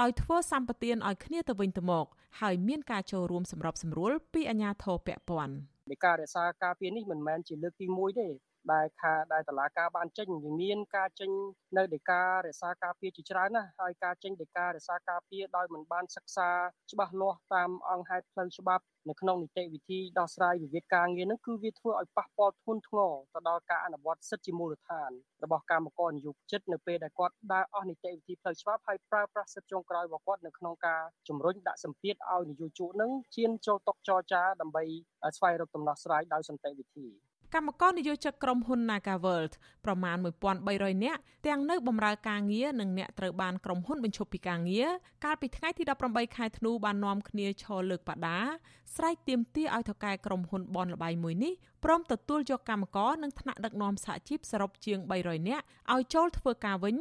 [0.00, 2.06] ដោយធ្វើសម្បទានឲ្យគ្នាទៅវិញទៅមក
[2.40, 5.54] ហើយមានការចូលរួមសម្របសម្រួលពីអាជ្ញាធរពាក់ព័ន្ធ
[5.90, 8.28] នៃការរក្សាការពារនេះមិនមែនជាលើកទី1ទេ
[8.72, 11.30] ដែលខាដែលតឡាការបានចេញវាមានការចេញ
[11.76, 16.48] នៅដីការរក្សាការពារជាច្រើនណាស់ហើយការចេញដីការរក្សាការពារដោយមិនបានសិក្សា
[16.92, 25.10] ច្បាស់លាស់តាមអង្គហេតុផ្លូវច្បាប់នៅក្នុងនីតិវិធីដោះស្រាយវិវាទការងារនឹងគឺវាធ្វើឲ្យប៉ះពាល់ធ្ងន់ធ្ងរទៅដល់ការអនុវត្តសិទ្ធិជាមូលដ្ឋាន
[25.44, 34.84] របស់កម្មករនិយោជិតនៅពេលដែលគាត់ដើរអស់នីតិវិធីផ្លូវច្បាប់ហើយប្រើប្រាស់សិទ្ធិចុងក្រោយរបស់គាត់នៅក្នុងការជំរុញដាក់សម្ពាធឲ្យនិយោជកនឹងឈានចូលតុចរចាដើម្បី
[35.36, 37.08] ស្វែងរកដំណោះស្រាយដោយសន្តិវិធី
[37.54, 39.52] កម្មករនិយោជិតក្រុមហ៊ុន Nagaworld
[39.84, 40.16] ប្រមាណ
[40.60, 44.88] 1300នាក់ទាំងនៅបម្រើការងារនិងអ្នកត្រូវបានក្រុមហ៊ុនបញ្ឈប់ពីការងារ
[45.24, 48.38] កាលពីថ្ងៃទី18ខែធ្នូបាននាំគ្នាឈរលើកបដា
[48.96, 51.52] ស្រែកទាមទារឲ្យថៅកែក្រុមហ៊ុនបនលបៃមួយនេះ
[51.84, 56.96] ព្រមទទួលយកកម្មករនិងថ្នាក់ដឹកនាំសហជីពសរុបជាង300នាក់ឲ្យចូលធ្វើការវិញ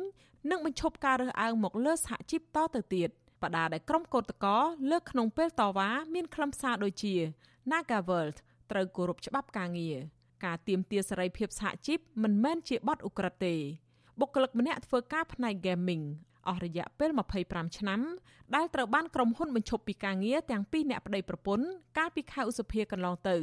[0.50, 3.10] និងបញ្ឈប់ការរើសអើងមកលើសហជីពតទៅទៀត
[3.42, 7.16] បដាដែលក្រុមកោតក្រលើកក្នុងពេលតវ៉ាមានខ្លឹមសារដូចជា
[7.72, 8.38] Nagaworld
[8.72, 9.98] ត្រូវគោរពច្បាប់ការងារ
[10.46, 13.56] ការទៀមទាសេរីភាពសហជីពមិនមែនជាបទឧក្រិដ្ឋទេ
[14.20, 16.04] បុគ្គលិកម្នាក់ធ្វើការផ្នែក gaming
[16.48, 17.10] អស់រយៈពេល
[17.44, 18.02] 25ឆ្នាំ
[18.56, 21.66] ដែលត្រូវបានក្រុមហ៊ុនបញ្ឈប់ពីការងារទាំងពីរអ្នកប្តីប្រពន្ធ
[21.98, 23.36] កាលពីខែឧសភាកន្លងទៅ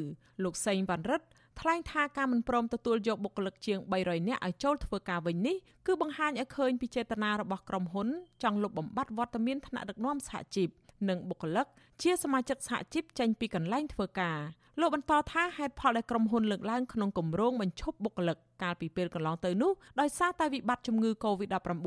[0.44, 1.26] លោកសេងវ៉ាន់រិទ្ធ
[1.60, 8.08] ថ្លែងថាការមិនព្រមទទួលយកបុគ្គលិកជាង300នាក់ឲ្យចូលធ្វើការវិញនេះគឺបង្ហាញឲ្យឃើញពីចេតនារបស់ក្រុមហ៊ុន
[8.42, 10.68] ចង់លុបបំបាត់វត្តមានថ្នាក់ដឹកនាំសហជីព
[11.08, 11.66] និងបុគ្គលិក
[12.02, 14.38] ជាសមាជិកសហជីពចេញពីកន្លែងធ្វើការ
[14.80, 21.78] លោកបន្តថាហេតុផលដែលក្រុមហ៊ុនលើកឡើងក្នុងគម្រោងបញ្ឈប់បុគ្គលិកកាលពីពេលកន្លងទៅនោះដោយសារតែវិបត្តិជំងឺ Covid-19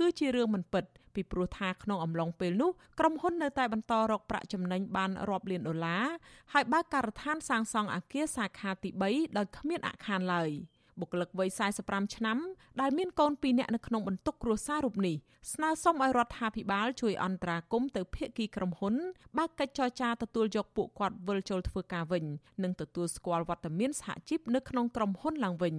[0.00, 0.84] គឺជារឿងមិនពិត
[1.14, 6.04] ពីព្រោះថាក្នុងអំឡុងពេលនោះក្រុមហ៊ុននៅតែបន្តរកប្រាក់ចំណេញបានរាប់លានដុល្លារ
[6.52, 10.50] ហើយបើកការដ្ឋានសាងសង់អគារសាខាទី3ដោយគ្មានអគារឡើយ។
[11.00, 11.48] បុគ្គលិកវ័យ
[11.82, 12.38] 45ឆ្នាំ
[12.80, 15.16] ដែលមានកូន2នាក់នៅក្នុងបន្ទុកគ្រួសាររូបនេះ
[15.52, 18.94] ស្នើសុំឲ្យរដ្ឋាភិបាលជួយអន្តរាគមន៍ទៅភាគីក្រុមហ៊ុន
[19.38, 22.24] បើកកិច្ចចរចាទទួលយកពួកគាត់វិលចូលធ្វើការវិញ
[22.62, 25.76] និងទទួលស្គាល់វត្តមានសហជីពនៅក្នុងក្រុមហ៊ុនឡើងវិញ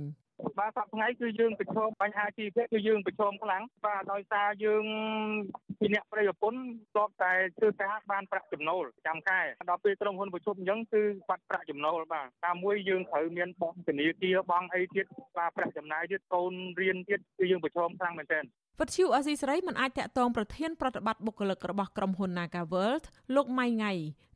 [0.60, 4.86] បាទសប្តាហ៍ថ្ងៃគឺយើងប្រឈមបញ្ហាជីវភាពគឺយើងប្រឈមខ្លាំងបាទដោយសារយើង
[5.80, 6.62] ពីអ្នកប្រយោជន៍
[6.94, 9.39] ស្បតែធ្វើការបានប្រាក់ចំណូលចាំខែ
[9.70, 15.06] ដល់ពេលក្រុមហ៊ុនប្រជុំអញ្ចឹងគឺបាត់ប្រាក់ចំណូលបាទតាមមួយយើងត្រូវមានបងធនាគារបងអីទៀត
[15.38, 18.44] បាទប្រាក់ចំណាយទៀតកូនរៀនទៀតគឺយើងប្រឈមខ្លាំងមែនទែន
[18.82, 23.06] វិទ្យុអស៊ីសេរីមិនអាចតាក់ទងប្រធានប្រតិបត្តិបុគ្គលិករបស់ក្រុមហ៊ុន Naga World
[23.36, 23.94] លោកម៉ៃងៃ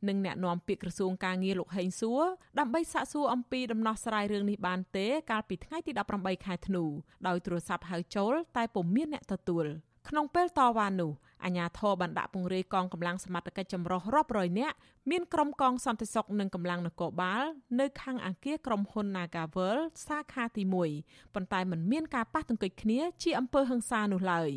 [0.08, 2.22] និងអ្នកនាំពាក្យក្រសួងការងារលោកហេងសួរ
[2.58, 6.84] ដើម្បីសាកសួរអំពីដំណោះស្រាយរឿងនេះបានទេ កាលពីថ្ងៃទី18ខែធ្នូ
[7.26, 9.66] ដោយទូរស័ព្ទហៅចូល តែពុំមានអ្នកទទួល
[10.08, 11.12] ក្នុងពេលតវ៉ានោះ
[11.44, 14.76] អាញាធរបានដាក់ពង្រាយកងកម្លាំងសមត្ថកិច្ចចម្រុះរាប់រយនាក់
[15.10, 17.44] មានក្រុមកងសន្តិសុខនិងកម្លាំងនគរបាល
[17.80, 20.62] នៅខាងអង្គារក្រុមហ៊ុន Nagavel សាខាទី
[20.98, 24.50] 1ប៉ុន្តែมันមានការប៉ះទង្គិចគ្នាជាអំពើហិង្សានោះឡើយ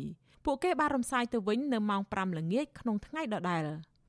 [0.44, 3.64] ពួកគេបានរំសាយទៅវិញនៅម៉ោង5ល្ងាចក្នុងថ្ងៃដដែល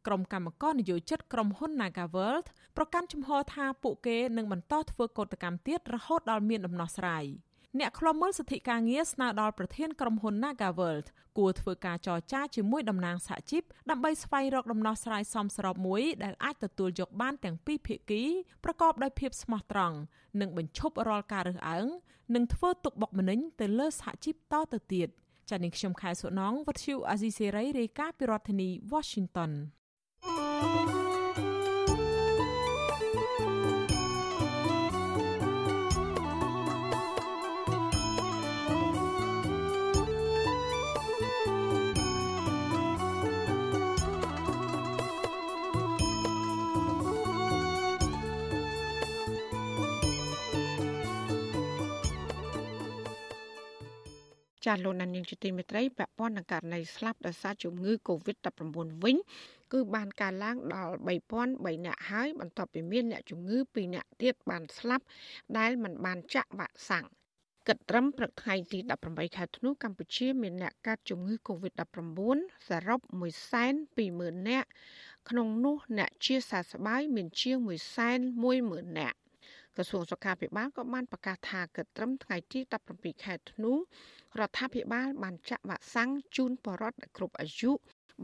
[0.08, 2.46] ក្រុមកម្មករនយោជិតក្រុមហ៊ុន Nagaworld
[2.78, 7.26] ប្រកាន់ជំហរថាពួកគេនឹងបន្តធ្វើកោតកម្មទៀតរហូតដល់មានដំណោះស្រាយ។
[7.80, 11.08] អ្នកខ្លំមើលសិទ្ធិការងារស្នើដល់ប្រធានក្រុមហ៊ុន Nagaworld
[11.38, 18.24] គួរធ្វើការចរចាជាមួយតំណាងសហជីពដើម្បីស្វែងរកដំណោះស្រាយសមស្របមួយដែលអាចទទួលយកបានទាំងពីរភាគី
[18.64, 19.98] ប្រកបដោយភាពស្មោះត្រង់
[20.40, 21.88] និងបញ្ឈប់រាល់ការរើសអើង
[22.36, 25.10] និងធ្វើទុកបុកម្នេញទៅលើសហជីពតទៅទៀត
[25.50, 29.52] ចា៎នាងខ្ញុំខែសុណងវັດឈូអាស៊ីសេរីរាយការណ៍ពីរដ្ឋធានី Washington
[30.24, 31.01] thank you
[54.66, 59.18] ចាលោកណានៀងជាទីមេត្រីពាក់ព័ន្ធនឹងករណីស្លាប់ដោយសារជំងឺ Covid-19 វិញ
[59.74, 60.94] គឺបានកើនឡើងដល់
[61.40, 65.06] 3003នាក់ហើយបន្ទាប់ពីមានអ្នកជំងឺ2នាក់ទៀតបានស្លាប់
[65.58, 67.06] ដែលមិនបានចាក់វ៉ាក់សាំង
[67.68, 72.20] គិតត្រឹមព្រឹកថ្ងៃទី18ខែធ្នូកម្ពុជាមានអ្នកកើតជំងឺ Covid-19
[72.68, 73.00] សរុប
[73.76, 74.70] 120,000នាក់
[75.30, 79.18] ក្នុងនោះអ្នកជាសះស្បើយមានជាង110,000នាក់
[79.78, 82.60] ក្រសួងសុខាភិបាលក៏បានប្រកាសថាគិតត្រឹមថ្ងៃទី
[82.94, 83.78] 17ខែធ្នូរ
[84.48, 87.72] ដ្ឋាភិបាលបានចាក់វ៉ាក់សាំងជូនបរិវត្តគ្រប់អាយុ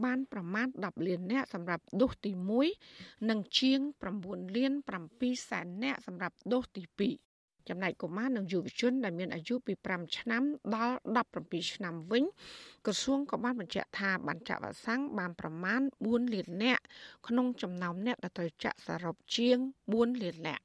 [0.04, 2.32] បានប្រមាណ10លាននាក់សម្រាប់ដូសទី
[2.80, 3.80] 1និងជាង
[4.18, 4.72] 9លាន
[5.10, 6.82] 7សែននាក់សម្រាប់ដូសទី
[7.22, 7.28] 2
[7.68, 10.42] ចំណែកកុមារនិងយុវជនដែលមានអាយុពី5ឆ្នាំ
[10.74, 10.96] ដល់
[11.34, 12.24] 17ឆ្នាំវិញ
[12.86, 16.82] ក្រសួងក៏បានបញ្ជាក់ថាបានចាក់វ៉ាក់សាំងបានប្រមាណ4លាននាក់
[17.26, 19.58] ក្នុងចំណោមអ្នកដែលត្រូវចាក់សរុបជាង
[19.90, 20.64] 4លាននាក់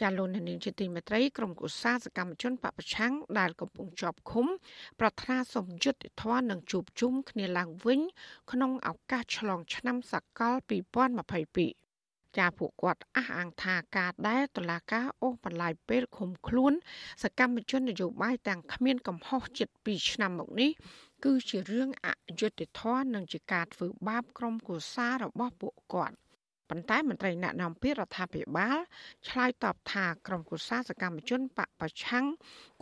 [0.00, 4.46] ចាលោកនាងជាទីមេត្រីក្រុមគូសាសកម្មជនបពប្រឆាំងដែលកំពុងជាប់ឃុំ
[5.00, 8.00] ប្រាថ្នាសូមយុត្តិធម៌និងជួបជុំគ្នាឡើងវិញ
[8.52, 10.54] ក្នុងឱកាសឆ្លងឆ្នាំសកល
[11.26, 16.72] 2022ចាពួកគាត់អះអាងថាការដែលតឡាការអូសបន្លាយពេលឃុំខ្លួន
[17.22, 20.70] សកម្មជននយោបាយទាំងគ្មានកំហុសជិត2ឆ្នាំមកនេះ
[21.24, 22.08] គឺជារឿងអ
[22.40, 26.16] យុត្តិធម៌និងជាការធ្វើបាបក្រុមគូសារបស់ពួកគាត់
[26.70, 28.78] ប៉ុន្តែមន្ត្រីអ្នកនាំពាក្យរដ្ឋាភិបាល
[29.28, 32.26] ឆ្លើយតបថាក្រមគូសាសកម្មជនបពប្រឆាំង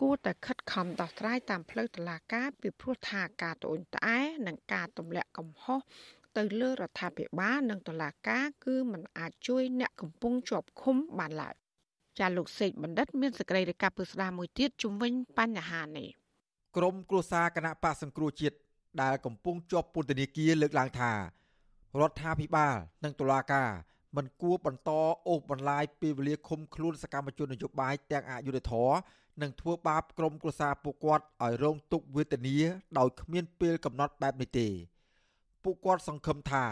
[0.01, 5.79] គួរតែខិតខំដោះស្រាយតាមផ្លូវតុលាការពីព្រោះថាការត្អូញត្អែនិងការទម្លាក់កំហុស
[6.37, 11.55] ទៅលើរដ្ឋាភិបាលនិងតុលាការគឺมันអាចជួយអ្នកកំពុងជាប់ឃុំបានឡើយ
[12.19, 16.09] ចាលោកសេកបណ្ឌិត មានសេចក្តីរាយការណ៍ពឹស្ដារមួយទៀតជំវិញបញ្ហានេះ
[16.77, 18.57] ក្រមគ្រួសារគណៈបកសង្គ្រោះជាតិ
[19.01, 21.11] ដែលកំពុងជាប់ពន្ធនាគារលើកឡើងថា
[21.99, 23.69] រដ្ឋាភិបាល និងតុលាការ
[24.15, 24.91] មិនគួរបន្ត
[25.27, 28.89] អូសបន្លាយពេលវេលាឃុំខ្លួនសកម្មជននយោបាយទាំងអយុធធរ
[29.41, 32.57] និងធ្វើបាបក្រុមគ្រួសារពួកគាត់ឲ្យរងទុក្ខវេទនា
[32.97, 34.67] ដោយគ្មានពេលកំណត់បែបនេះទេ
[35.63, 36.65] ពួកគាត់សង្ឃឹមថា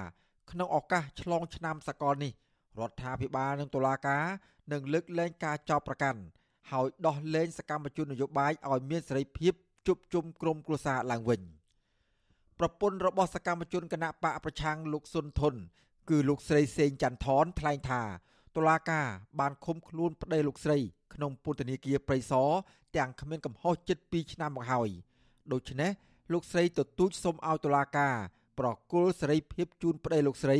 [0.51, 2.33] ក្នុងឱកាសឆ្លងឆ្នាំសកលនេះ
[2.79, 4.25] រដ្ឋាភិបាលនិងតុលាការ
[4.71, 6.21] នឹងលើកលែងការចោទប្រកាន់
[6.71, 9.53] ហើយដោះលែងសកម្មជននយោបាយឲ្យមានសេរីភាព
[9.87, 11.41] ជួបជុំក្រុមគ្រួសារឡើងវិញ
[12.59, 15.53] ប្រពន្ធរបស់សកម្មជនគណៈបកប្រឆាំងលោកសុនធន
[16.09, 18.01] គឺលោកស្រីសេងចន្ទថនថ្លែងថា
[18.55, 19.07] តុលាការ
[19.39, 20.77] បានឃុំខ្លួនប្តីលោកស្រី
[21.13, 22.49] ក្នុងពន្ធនាគារព្រៃសរ
[22.97, 24.89] ទាំងគ្មានកំហុសជិត2ឆ្នាំមកហើយ
[25.53, 25.91] ដូច្នេះ
[26.33, 28.15] លោកស្រីទទូចសូមឲ្យតុលាការ
[28.59, 30.57] ប្រគល់សេរីភាពជូនប្តីលោកស្រី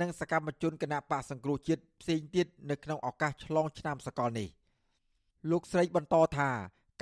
[0.00, 4.48] និងសកម្មជនគណៈបកសង្គ្រោះជាតិផ្សេងទៀតនៅក្នុងឱកាសឆ្លងឆ្នាំសកលនេះ
[5.50, 6.50] លោកស្រីបន្តថា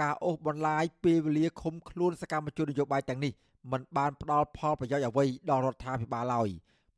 [0.00, 3.32] ការអូសបន្លាយពេលវេលាឃុំខ្លួនសកម្មជននយោបាយទាំងនេះ
[3.72, 6.48] មិនបានផ្ដល់ផលប្រយោជន៍អ្វីដល់រដ្ឋាភិបាលឡើយ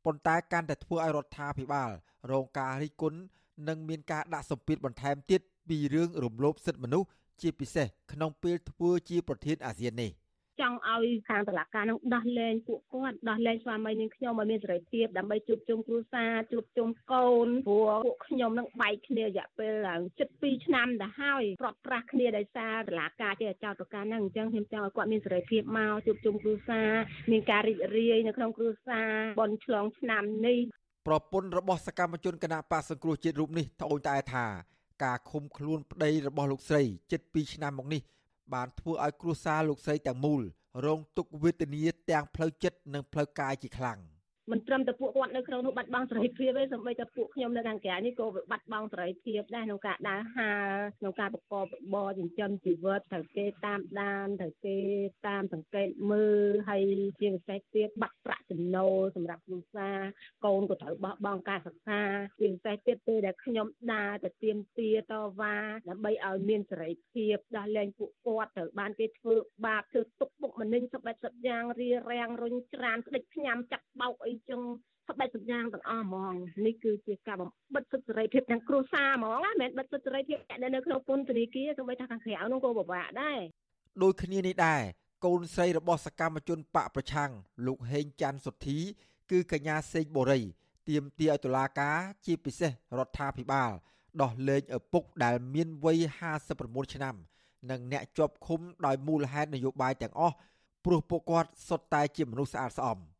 [0.05, 1.89] ប៉ុន្តែកាន់តែធ្វើឲ្យរដ្ឋាភិបាល
[2.31, 3.19] រងការរិះគន់
[3.67, 7.07] និងមានការដាក់សម្ពាធបន្ថែមទៀតពីរឿងរំលោភសិទ្ធិមនុស្ស
[7.41, 10.11] ជាពិសេសក្នុងពេលធ្វើជាប្រធានអាស៊ាននេះ។
[10.59, 19.73] ចង់ឲ្យខាងតុលាការនឹងដោះលែងពួកគាត់ដោះលែងស្វាមីនាងខ្ញុំឲ្យមានសេរីភាពដើម្បីជួបជុំគ្រួសារជួបជុំកូនព្រោះពួកខ្ញុំនឹងបែកគ្នារយៈពេល
[20.19, 26.89] 72ឆ្នាំទៅហើយប្រត់ប្រាស់គ្នាដោយសារតុលាការជាចោតប្រការហ្នឹងអញ្ចឹងខ្ញុំចង់ឲ្យគាត់មានសេរីភាពមកជួបជុំគ្រួសារ
[27.31, 30.59] មានការរីករាយនៅក្នុងគ្រួសារបនឆ្លងឆ្នាំនេះ
[31.07, 34.45] ប្រពន្ធរបស់សកម្មជនគណៈបកសង្គ្រោះជាតិរូបនេះត្អូញត្អែថា
[35.03, 38.01] ការឃុំខ្លួនប្តីរបស់លោកស្រីជិត2ឆ្នាំមកនេះ
[38.53, 40.41] បានធ្វើឲ្យគ្រួសារលោកស្រីទាំងមូល
[40.85, 43.99] រងទុក្ខវេទនាទាំងផ្លូវចិត្តនិងផ្លូវកាយជាខ្លាំង។
[44.51, 54.77] មិនត្រឹមតែពួកគាត់នៅក្នុងនោះបាត់បង់សេរីភាពទេសូម្បីតែពួកខ្ញុំនៅខាងក្រៅនេះក៏បាត់បង់សេរីភាពដែរក្នុងការដើរហើរក្នុងការប្រកបរបរចិញ្ចឹមជីវិតត្រូវគេតាមដានត្រូវគេ
[55.27, 56.81] តាមសង្កេតមើលហើយ
[57.21, 59.99] ជាពិសេសទៀតបាត់ប្រាក់ចំណូលសម្រាប់គ្រួសារ
[60.45, 62.01] កូនក៏ត្រូវបោះបង់ការសិក្សា
[62.39, 65.57] ជាពិសេសទៀតពេលដែលខ្ញុំដើរទៅទៀមទាតវ៉ា
[65.89, 69.35] ដើម្បីឲ្យមានសេរីភាពដោះលែងពួកគាត់ត្រូវបានគេធ្វើ
[69.65, 74.61] បាបធ្វើទុកបុកម្នេញសពបែបសពយ៉ាងរារាំងរុញច្រានស្ដេចផ្ញើចាក់បោកអីចឹង
[75.07, 76.33] សបែបសញ្ញាទាំងអស់ហ្មង
[76.65, 83.39] នេះគឺជាការបំបិទសិទ្ធិសេរីភាពទាំងគ្រួសារហ្មងណាមិនមែនបិទសិទ្ធិសេរីភាពនៅក្នុងពន្ធនាគារសូម្បីថាខាងក្រៅនោះក៏ពិបាកដែរ
[84.03, 84.81] ដូចគ្នានេះដែរ
[85.25, 87.31] កូនស្រីរបស់សកម្មជនបកប្រឆាំង
[87.67, 88.77] លោកហេងច័ន្ទសុធី
[89.31, 90.41] គឺកញ្ញាសេងបូរី
[90.89, 93.71] ទាមទារឲ្យតុលាការជាពិសេសរដ្ឋាភិបាល
[94.21, 95.99] ដោះលែងឪពុកដែលមានវ័យ
[96.45, 97.15] 59ឆ្នាំ
[97.69, 100.35] និងអ្នកជាប់ឃុំដោយមូលហេតុនយោបាយទាំងអស់
[100.85, 102.97] ព្រោះពួកគាត់សុទ្ធតែជាមនុស្សស្អាតស្អំ។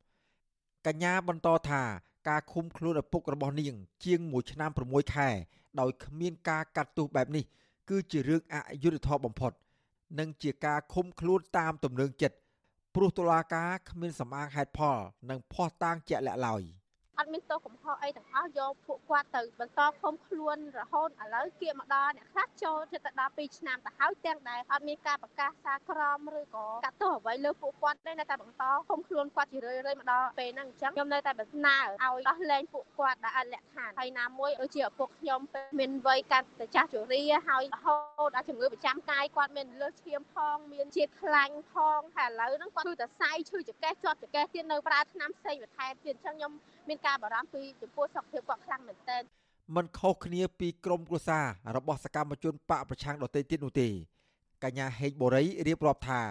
[0.89, 1.83] កញ្ញាបន្តថា
[2.29, 5.29] ការឃុំខ្លួនឪពុករបស់នាង ជាង1ឆ្នាំ6ខែ
[5.79, 7.43] ដោយគ្មានការកាត់ទោសបែបនេះ
[7.89, 9.51] គឺជារឿងអយុត្តិធម៌បំផុត
[10.19, 12.37] និងជាការឃុំខ្លួនតាមទំនឹងចិត្ត
[12.95, 14.97] ព្រោះតុលាការគ្មានសម្អាងហេតុផល
[15.29, 16.61] និងភ័ស្តុតាងជាក់លាក់ឡើយ។
[17.19, 35.39] អត់មានទោសកំហុសអីទាំងអស់យកពួកគាត់ទៅបន្តឃុំខ្លួនរហូតឥឡូវគៀកមកដល់អ្នកខ្លះចូលទៅដល់2ឆ្នាំទៅហើយទាំងដែលអត់មានការប្រកាសសារក្រមឬក៏កាត់ទោសអ្វីលើពួកគាត់ទេនៅតែបន្តឃុំខ្លួនគាត់ជារឿយៗមកដល់ពេលហ្នឹងអញ្ចឹងខ្ញុំនៅតែបំណើឲ្យដោះលែងពួកគាត់ដែលអត់លក្ខខណ្ឌហើយណាមួយដូចជាឪពុកខ្ញុំ
[35.79, 37.95] មានវ័យកាន់តែចាស់ជរាហើយរហូ
[38.27, 46.51] តដល់ជំងឺប្រចាំកាយគាត់មានលើសឈាមផងមានជាតិខ្លាញ់ផងហើយឥឡូវហ្នឹងគាត់គឺតែសាយឈឺចង្កេះជាប់ចង្កេះទៀតនៅប្រើថ្នាំផ្សេងបន្ថែមទៀតអញ្ចឹងខ្ញុំ
[46.89, 49.23] មានការបារម្ភពីចំពោះសុខភាពគាត់ខ្លាំងមែនទែន
[49.75, 51.45] มันខុសគ្នាពីក្រមគ្រួសារ
[51.77, 53.87] របស់សកម្មជនបកប្រឆាំងដទៃទៀតនោះទេ
[54.63, 56.21] កញ្ញាហេងបូរីរៀបរាប់ថា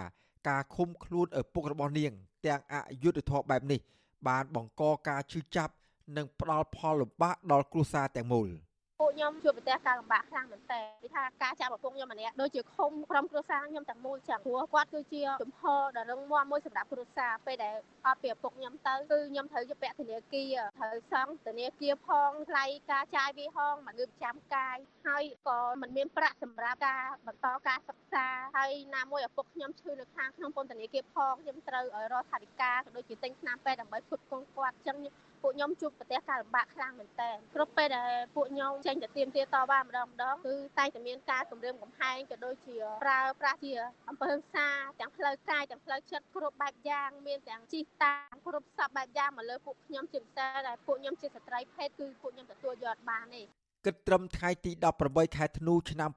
[0.49, 2.11] ការឃុំខ្លួនឪពុករបស់នាង
[2.45, 3.79] ទាំងអយុធធម៌បែបនេះ
[4.27, 5.73] បានបង្កការឈឺចាប់
[6.17, 8.49] និងផ្ដល់ផលលំបាកដល់គ្រួសារទាំងមូល។
[8.99, 17.75] ពួកខ្ញុំជួបប្រទះការលំបាកខ្លាំងមែនតើគឺថាការចាប់ឪពុកខ្ញុំម្នាក់ដូចជាឃុំក្រុមគ្រួសារខ្ញុំទាំងមូលចឹងព្រោះគាត់គឺជាជំហរដ៏រឹងមាំមួយសម្រាប់គ្រួសារពេលដែល
[18.05, 24.77] អត់ពីឪពុកខ្ញុំទៅគឺខ្ញុំត្រូវជាពាក់ធនាគារត្រូវសង់ធនាគារផងថ្លៃការចាយវាហងមកងើបប្រចាំកាយ
[25.07, 28.25] ហើយក៏មិនមានប្រាក់សម្រាប់ការបន្តការសិក្សា
[28.55, 34.97] ហើយណាមួយឪពុកខ្ញុំឈឺនៅខាងក្នុងពន្ធនាគារផងខ្ញុំត្រូវឲ្យរកថវិកាក៏ដូចជាទិញថ្នាំពេទ្យដើម្បីផ្គត់ផ្គង់គាត់ចឹង
[35.41, 43.73] ពួកខ្ញុំជួបប្រទះការលំបាកខ្លាំងមែនតើគ្រប់ពេលដែលពួកខ្ញុំចេញទៅទៀមទាតវ៉ាម្ដងម្ដងគឺតែងតែមានការគម្រាមកំហែងក៏ដូចជាប្រើប្រាស់ជា
[44.09, 44.67] អំពើហិង្សា
[44.99, 53.43] ទាំងផ្លូវកាយទាំងផ្លូវចិត្តគ្រប់បែបយ៉ាងមានទាំងជីកតាមគ្រប់សពបែបយ៉ាងមកលើពួកខ្ញុំជាពិសេសដែលពួកខ្ញុំជាស្ត្រីភេទគឺពួកខ្ញុំទទួលយកបានទេ
[53.85, 54.71] គិតត្រឹមថ្ងៃទី
[55.03, 56.09] 18ខែធ្នូឆ្នាំ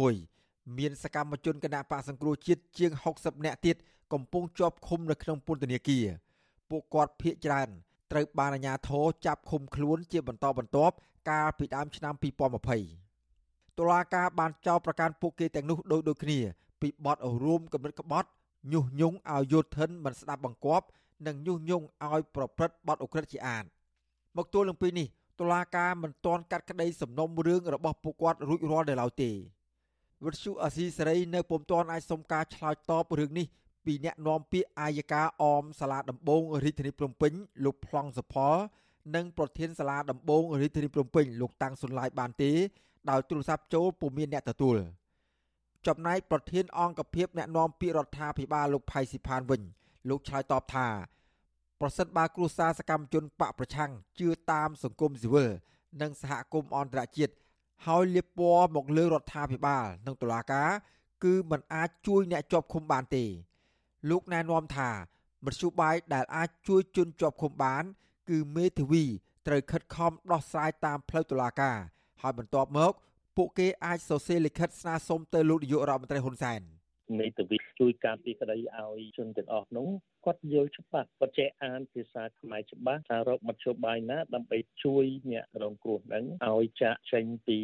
[0.00, 3.76] 2021មានសកម្មជនគណៈបកសង្គ្រោះជាតិជាង60នាក់ទៀត
[4.12, 6.06] កំពុងជាប់ឃុំនៅក្នុងពន្ធនាគារ
[6.70, 7.68] ពួកគាត់ភ័យច្រើន
[8.14, 10.94] ត្រូវបានអាជ្ញាធរចាប់ឃុំខ្លួនជាបន្តបន្ទាប់
[11.30, 12.14] កាលពីដើមឆ្នាំ
[12.96, 16.38] 2020តុលាការបានចោទប្រកាន់ពួកគេទាំងនោះដោយដូចគ្នា
[16.80, 18.28] ពីបទរួមគំនិតក្បត់
[18.72, 20.86] ញុះញង់ឲ្យយោធិនមិនស្ដាប់បង្គាប់
[21.26, 23.64] និងញុះញង់ឲ្យប្រព្រឹត្តបទឧក្រិដ្ឋជាអាត
[24.36, 25.06] មកទល់នឹងពេលនេះ
[25.40, 29.30] តុលាការមិនទាន់កាត់ក្តីសំណុំរឿងរបស់ពួកគាត់រួចរាល់នៅឡើយទេ
[30.24, 33.46] វិទ្យុអាស៊ីសេរីនៅពុំទាន់អាចសុំការឆ្លើយតបរឿងនេះ
[33.86, 37.32] ពីអ្នកនាំពាក្យអាយកាអមសាលាដំបងរាជធានីភ្នំពេញ
[37.64, 38.54] លោកប្លង់សុផល
[39.14, 42.52] និងប្រធានសាលាដំបងរាជធានីភ្នំពេញលោកតាំងសុនឡាយបានទេ
[43.10, 44.76] ដោយទូរស័ព្ទចូលពុំមានអ្នកទទួល
[45.86, 49.62] ចំណែកប្រធានអង្គភិបអ្នកនាំពាក្យរដ្ឋាភិបាលលោកផៃស៊ីផានវិញ
[50.08, 50.88] លោកឆ្លើយតបថា
[51.80, 55.50] ប្រសិនបើគ្រួសារសកម្មជនបកប្រឆាំងជឿតាមសង្គមស៊ីវិល
[56.00, 57.34] និងសហគមន៍អន្តរជាតិ
[57.86, 60.70] ហើយលៀបពណ៌មកលើរដ្ឋាភិបាល និងតុលាការ
[61.24, 63.24] គឺมันអាចជួយអ្នកជាប់ឃុំបានទេ
[64.10, 64.90] លោកណែនាំថា
[65.44, 67.84] មធ្យោបាយដែលអាចជួយជនជាប់ឃុំបាន
[68.30, 69.04] គឺមេធាវី
[69.46, 71.78] ត្រូវខិតខំដោះស្រាយតាមផ្លូវតុលាការ
[72.22, 72.92] ហើយបន្ទាប់មក
[73.36, 76.60] ពួកគេអាចសរសេរលិខិតស្នើសុំទៅលោកនាយករដ្ឋមន្ត្រីហ៊ុនសែន
[77.18, 79.88] មេធាវីជួយការពារក្តីឲ្យជនទាំងអស់នោះ
[80.24, 87.58] គាត់យល់ច្បាស់គាត់ចេះអានភាសាខ្មែរច្បាស់ថារកមធ្យោបាយណា ដើម្បីជួយអ្នករងគ្រោះហ្នឹងឲ្យចាក់ចេញពី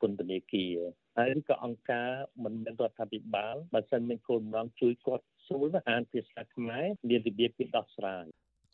[0.00, 0.76] ពន្ធនាគារ
[1.18, 2.10] ហើយក៏អង្គការ
[2.44, 8.24] មិនមែនរដ្ឋាភិបាលបើសិនមានគោលបំណងជួយគាត់ស្រួលអានភាសាខ្មែរមានរបៀបពីដោះស្រាយ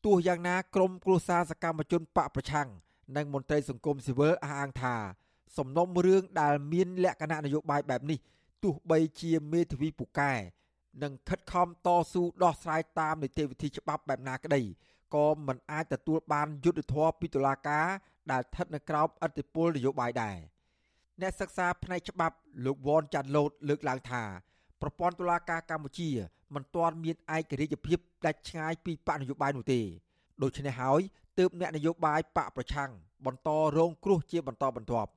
[0.06, 2.68] ទោះយ៉ាងណាក្រមគ្រួសារសកម្មជនបកប្រឆាំង
[3.16, 4.96] និងមន្ត្រីសង្គមស៊ីវិលអះអាងថា
[5.58, 8.18] សំណុំរឿងដែលមានលក្ខណៈនយោបាយបែបនេះ
[8.62, 10.32] ទោះបីជាមេធាវីពូកែ
[11.02, 14.62] និងខិតខំតស៊ូដោះស្រាយតាមនីតិវិធីច្បាប់បែបណាក្តី
[15.14, 17.86] ក៏មិនអាចទទួលបានយុត្តិធម៌ពីតុលាការ
[18.32, 20.36] ដែលស្ថិតនៅក្រោមឥទ្ធិពលនយោបាយដែរ
[21.20, 24.22] អ្នកសិក្សាផ្នែកច្បាប់លោកវ៉នចាន់ឡូតលើកឡើងថា
[24.80, 26.10] ប្រព័ន្ធតុលាការកម្ពុជា
[26.54, 29.80] មិនទាន់មានឯករាជ្យភាពដាច់ឆ្ងាយពីបកនយោបាយនោះទេ
[30.42, 31.00] ដូច្នេះហើយ
[31.38, 32.90] ទើបអ្នកនយោបាយបកប្រឆាំង
[33.26, 35.10] បន្តរងគ្រោះជាបន្តបន្ទាប់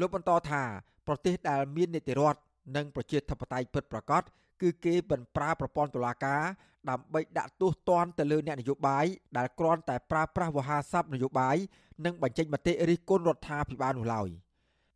[0.00, 0.62] លោកបន្តថា
[1.06, 2.40] ប្រទេសដែលមាននីតិរដ្ឋ
[2.76, 4.22] និងប្រជាធិបតេយ្យពិតប្រាកដ
[4.62, 6.42] គឺគេមិនប្រើប្រព័ន្ធតុលាការ
[6.90, 9.04] ដើម្បីដាក់ទោសទណ្ឌទៅលើអ្នកនយោបាយ
[9.38, 11.56] ដែលគ្រាន់តែប្រើប្រាស់វោហារស័ព្ទនយោបាយ
[12.04, 14.28] និងបញ្ចេញមតិរិះគន់រដ្ឋាភិបាលនោះឡើយ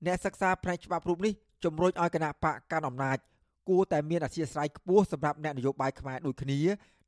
[0.06, 1.32] អ្នកសិក្សាផ្នែកច្បាប់រូបនេះ
[1.64, 3.18] ជំរុញឲ្យគណៈបកកាន់អំណាច
[3.68, 6.60] គួរតែមានអធិស្ឋានខ្ពស់សម្រាប់អ្នកនយោបាយខ្មែរដូចគ្នា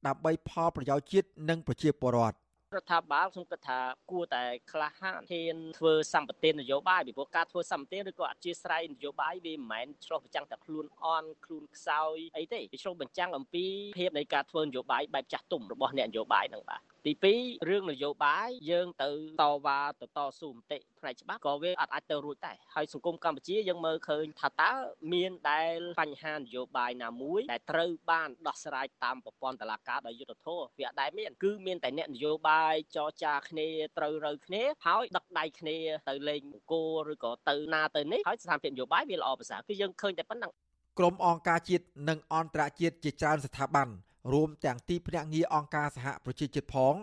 [0.06, 2.36] ដើម្បីផលប្រយោជន៍ជាតិនិងប្រជាពលរដ្ឋ
[2.76, 3.78] រដ្ឋាភិបាលខ្ញុំគិតថា
[4.10, 13.64] គួរតែក្លាហានធានធ្វើសម្បទាននយោបាយពីព្រោះការធ្វើសម្បទានឬក៏អធិស្ឋាននយោបាយវាមិនមែនឆ្លោះបញ្ចាំងតែខ្លួនអន់ខ្លួនខ្សោយអីទេវាឆ្លោះបញ្ចាំងអំពី
[13.98, 16.80] ភាពនៃការធ្វើនយោបាយបែបចាស់ទុំរបស់អ្នកនយោបាយហ្នឹងបាទ
[17.24, 19.10] ទី2រឿងនយោបាយយើងទៅ
[19.42, 24.72] តវ៉ាទៅតស៊ូមតិផ្នែកច្បាប់ក៏វាអត់អាចទៅរួចដែរហើយសង្គមកម្ពុជាយើងមើលឃើញថាតើ
[25.12, 35.76] មានដែលបញ្ហានយោបាយណាមួយដែលត្រូវបានដោះស្រាយតាមប្រព័ន្ធតុលាការដោយយុត្តិធម៌វាអត់ដែលមានគឺមានតែអ្នកនយោបាយចរចាគ្នាត្រូវរើគ្នាហើយដឹកដៃគ្នា
[36.08, 36.74] ទៅលេងអង្គ
[37.08, 40.52] រឬក៏ទៅណាទៅនេះហើយស្ថានភាពនយោបាយវាល្អប្រសើរគឺយើងឃើញតែប៉ុណ្ណឹង
[40.98, 43.88] ក្រុមអង្គការជាតិនិងអន្តរជាតិជាច្រើនស្ថាប័ន
[44.32, 46.94] រួមទាំងទីភ្នាក់ងារអង្គការសហប្រជាជាតិផង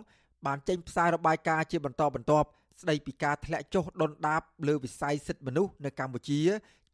[0.46, 2.48] បានចេញផ្សាយរបាយការណ៍ជាបន្តបន្ទាប់
[2.82, 6.40] ស្ដីពីការធ្លាក់ចុះដុនដាបលើវិស័យសិទ្ធិមនុស្សនៅកម្ពុជា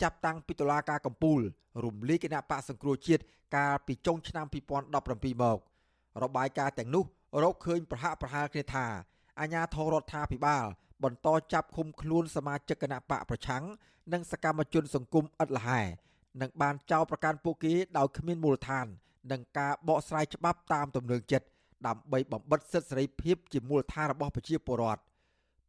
[0.02, 1.40] ចាប់តាំងពីតុលាការកំពូល
[1.84, 3.22] រំលាយគណៈបកសង្គ្រោះជាតិ
[3.56, 5.58] កាលពីចុងឆ្នាំ2017មក
[6.22, 7.04] របាយការណ៍ទាំងនោះ
[7.42, 8.86] រកឃើញប្រហាក់ប្រហែលគ្នាថា
[9.40, 10.66] អាញាធររដ្ឋាភិបាល
[11.04, 13.64] បន្តចាប់ឃុំខ្លួនសមាជិកគណៈបកប្រឆាំង
[14.12, 15.82] និងសកម្មជនសង្គមឥតលហែ
[16.40, 18.86] និងបានចោទប្រកាន់ពួកគេដោយគ្មានមូលដ្ឋាន
[19.30, 21.46] និងការបកស្រាយច្បាប់តាមទំនឹងចិត្ត
[21.86, 25.02] ដើម្បីបំបិទសិទ្ធិសេរីភាពជាមូលដ្ឋានរបស់ប្រជាពលរដ្ឋ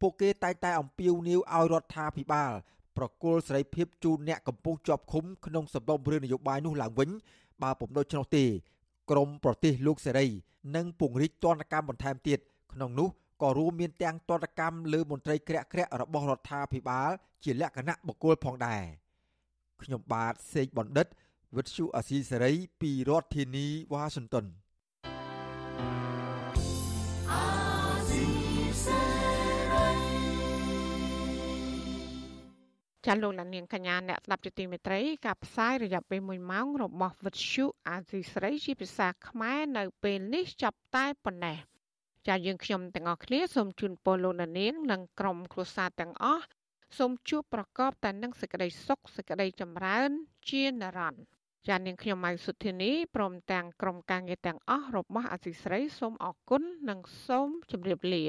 [0.00, 2.52] ពួកគេតែងតែអំពាវនាវឲ្យរដ្ឋាភិបាល
[2.96, 7.10] ប្រគល់សេរីភាពជូនអ្នកកំពុងជាប់ឃុំក្នុងសំណុំរឿងនយោបាយនោះឡើងវិញ
[7.62, 8.44] បើពុំដូច្នោះទេ
[9.10, 10.26] ក្រមប្រទេសលោកសេរី
[10.76, 12.38] នឹងពង្រីកទណ្ឌកម្មបន្ថែមទៀត
[12.72, 13.08] ក្នុងនោះ
[13.42, 17.10] ក៏រួមមានទាំងទណ្ឌកម្មលើមន្ត្រីក្រាក់ក្រាក់របស់រដ្ឋាភិបាល
[17.44, 18.82] ជាលក្ខណៈបុគ្គលផងដែរ
[19.82, 21.06] ខ្ញុំបាទសេកបណ្ឌិត
[21.56, 24.46] វិទ្យុអាស៊ីសេរីពីរដ្ឋធានីវ៉ាស៊ីនតោន
[33.06, 41.58] ចាលោកលានកញ្ញាអ្នកស្ដាប់ជាទីមេត្រីការផ្សាយរយៈពេល1ម៉ោងរបស់វិទ្យុអាស៊ីសេរីជាភាសាខ្មែរនៅពេលនេះចាប់តែប៉ុណ្ណេះ
[42.28, 44.50] ចាយើងខ្ញុំទាំងអស់គ្នាសូមជូនពរលោកនាង
[44.90, 46.44] និងក្រុមគ្រួសារទាំងអស់
[46.98, 50.10] សូមជួបប្រកបតែនឹងសេចក្តីសុខសេចក្តីចម្រើន
[50.48, 51.33] ជានិរន្តរ៍
[51.70, 58.24] ចានាងខ្ញុំម៉ៃសុធានីព្រមទាំងក្រុមការងារទាំងអស់របស់អសីស្រីសូមអរគុណនិងសូមជម្រាបលា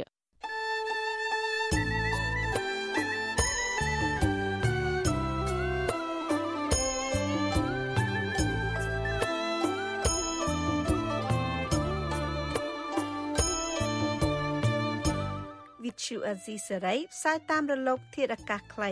[15.83, 18.91] វិទ្យុអេស៊ីសេរីផ្សាយតាមរលក ធាតុអាកាសខ្លី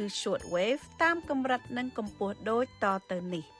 [0.00, 3.46] ឬ short wave តាមកម្រិតនិងកម្ពស់ដូចតទៅនេះ។